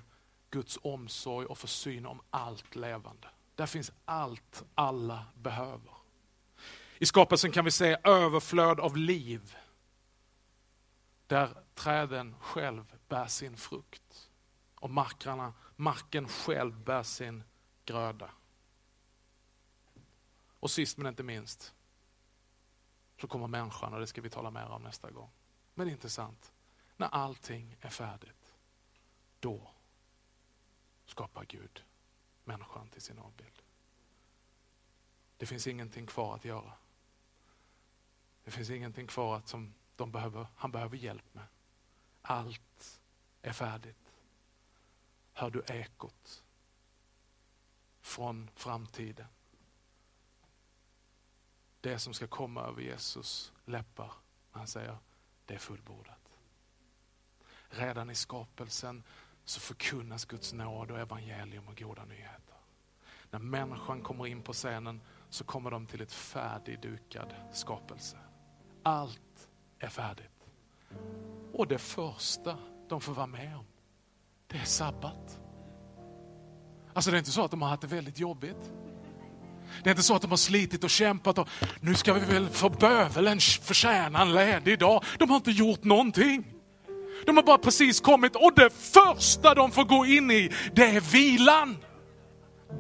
Guds 0.51 0.79
omsorg 0.83 1.47
och 1.47 1.59
försyn 1.59 2.07
om 2.07 2.21
allt 2.31 2.77
levande. 2.77 3.29
Där 3.55 3.67
finns 3.67 3.93
allt 4.05 4.65
alla 4.75 5.27
behöver. 5.35 5.98
I 7.01 7.07
skapelsen 7.07 7.53
kan 7.53 7.65
vi 7.65 7.71
se 7.71 7.97
överflöd 8.05 8.81
av 8.81 8.97
liv. 8.97 9.57
Där 11.27 11.65
träden 11.75 12.35
själv 12.41 12.97
bär 13.09 13.27
sin 13.27 13.57
frukt. 13.57 14.31
Och 14.75 14.91
markarna, 14.91 15.55
marken 15.77 16.29
själv 16.29 16.85
bär 16.85 17.03
sin 17.03 17.45
gröda. 17.85 18.31
Och 20.61 20.71
sist 20.71 20.97
men 20.99 21.07
inte 21.07 21.23
minst 21.23 21.75
så 23.21 23.29
kommer 23.29 23.47
människan 23.47 23.95
och 23.95 24.01
det 24.01 24.07
ska 24.07 24.21
vi 24.21 24.31
tala 24.31 24.51
mer 24.51 24.67
om 24.67 24.83
nästa 24.83 25.11
gång. 25.11 25.31
Men 25.75 25.87
det 25.87 25.91
är 25.91 25.95
intressant. 25.95 26.53
När 26.97 27.07
allting 27.07 27.77
är 27.81 27.89
färdigt, 27.89 28.55
då 29.41 29.71
skapar 31.07 31.45
Gud 31.45 31.85
människan 32.45 32.89
till 32.89 33.03
sin 33.03 33.19
avbild. 33.19 33.63
Det 35.37 35.47
finns 35.47 35.67
ingenting 35.67 36.07
kvar 36.07 36.35
att 36.35 36.45
göra. 36.45 36.73
Det 38.49 38.53
finns 38.53 38.71
ingenting 38.71 39.07
kvar 39.07 39.37
att 39.37 39.49
som 39.49 39.75
de 39.97 40.11
behöver, 40.11 40.47
han 40.57 40.71
behöver 40.71 40.97
hjälp 40.97 41.35
med. 41.35 41.45
Allt 42.23 43.01
är 43.43 43.53
färdigt. 43.53 44.13
Hör 45.33 45.51
du 45.51 45.63
ekot 45.67 46.45
från 48.01 48.51
framtiden? 48.55 49.27
Det 51.81 51.99
som 51.99 52.15
ska 52.15 52.27
komma 52.27 52.63
över 52.63 52.83
Jesus 52.83 53.53
läppar 53.65 54.13
när 54.53 54.59
han 54.59 54.69
säger 54.69 54.99
det 55.45 55.55
är 55.55 55.59
fullbordat. 55.59 56.39
Redan 57.69 58.11
i 58.11 58.15
skapelsen 58.15 59.03
så 59.45 59.61
förkunnas 59.61 60.25
Guds 60.25 60.53
nåd 60.53 60.91
och 60.91 60.99
evangelium 60.99 61.69
och 61.69 61.79
goda 61.79 62.05
nyheter. 62.05 62.57
När 63.31 63.39
människan 63.39 64.03
kommer 64.03 64.27
in 64.27 64.43
på 64.43 64.53
scenen 64.53 65.01
så 65.31 65.45
kommer 65.45 65.71
de 65.71 65.87
till 65.87 66.01
ett 66.01 66.13
färdigdukad 66.13 67.35
skapelse. 67.53 68.19
Allt 68.83 69.49
är 69.79 69.89
färdigt. 69.89 70.25
Och 71.53 71.67
det 71.67 71.79
första 71.79 72.57
de 72.89 73.01
får 73.01 73.13
vara 73.13 73.27
med 73.27 73.57
om, 73.57 73.65
det 74.47 74.59
är 74.59 74.65
sabbat. 74.65 75.39
Alltså 76.93 77.11
det 77.11 77.17
är 77.17 77.19
inte 77.19 77.31
så 77.31 77.45
att 77.45 77.51
de 77.51 77.63
har 77.63 77.69
haft 77.69 77.83
det 77.83 77.89
väldigt 77.89 78.19
jobbigt. 78.19 78.73
Det 79.83 79.89
är 79.89 79.93
inte 79.93 80.03
så 80.03 80.15
att 80.15 80.23
de 80.23 80.31
har 80.31 80.37
slitit 80.37 80.85
och 80.85 80.91
kämpat 80.91 81.39
och 81.39 81.49
nu 81.81 81.95
ska 81.95 82.13
vi 82.13 82.21
väl 82.21 82.49
få 82.49 82.69
bövelen 82.69 83.41
förtjäna 83.41 84.23
en 84.23 84.33
ledig 84.33 84.79
dag. 84.79 85.05
De 85.19 85.31
har 85.31 85.37
inte 85.37 85.51
gjort 85.51 85.85
någonting. 85.85 86.45
De 87.27 87.37
har 87.37 87.45
bara 87.45 87.59
precis 87.59 88.01
kommit 88.01 88.37
och 88.37 88.53
det 88.57 88.71
första 88.71 89.55
de 89.55 89.71
får 89.71 89.85
gå 89.85 90.07
in 90.07 90.31
i, 90.31 90.53
det 90.73 90.85
är 90.85 91.01
vilan. 91.01 91.77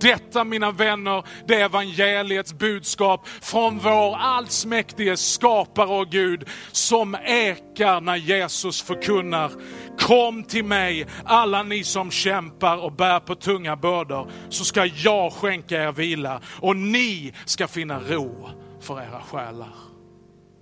Detta 0.01 0.45
mina 0.45 0.70
vänner, 0.70 1.24
det 1.47 1.55
är 1.55 1.64
evangeliets 1.64 2.53
budskap 2.53 3.28
från 3.28 3.78
vår 3.78 4.16
allsmäktige 4.16 5.16
skapare 5.16 5.89
och 5.89 6.07
Gud 6.11 6.49
som 6.72 7.14
ekar 7.14 8.01
när 8.01 8.16
Jesus 8.16 8.82
förkunnar. 8.82 9.53
Kom 9.99 10.45
till 10.45 10.64
mig 10.64 11.07
alla 11.24 11.62
ni 11.62 11.84
som 11.84 12.11
kämpar 12.11 12.76
och 12.76 12.93
bär 12.93 13.20
på 13.20 13.34
tunga 13.34 13.76
bördor 13.76 14.30
så 14.49 14.64
ska 14.64 14.84
jag 14.86 15.32
skänka 15.32 15.82
er 15.82 15.93
vila 15.93 16.41
och 16.61 16.76
ni 16.76 17.32
ska 17.45 17.68
finna 17.68 18.01
ro 18.01 18.49
för 18.80 19.03
era 19.03 19.20
själar. 19.20 19.74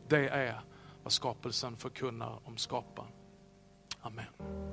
Det 0.09 0.29
är 0.29 0.61
vad 1.03 1.13
skapelsen 1.13 1.77
förkunnar 1.77 2.39
om 2.45 2.57
skaparen. 2.57 3.11
Amen. 4.01 4.66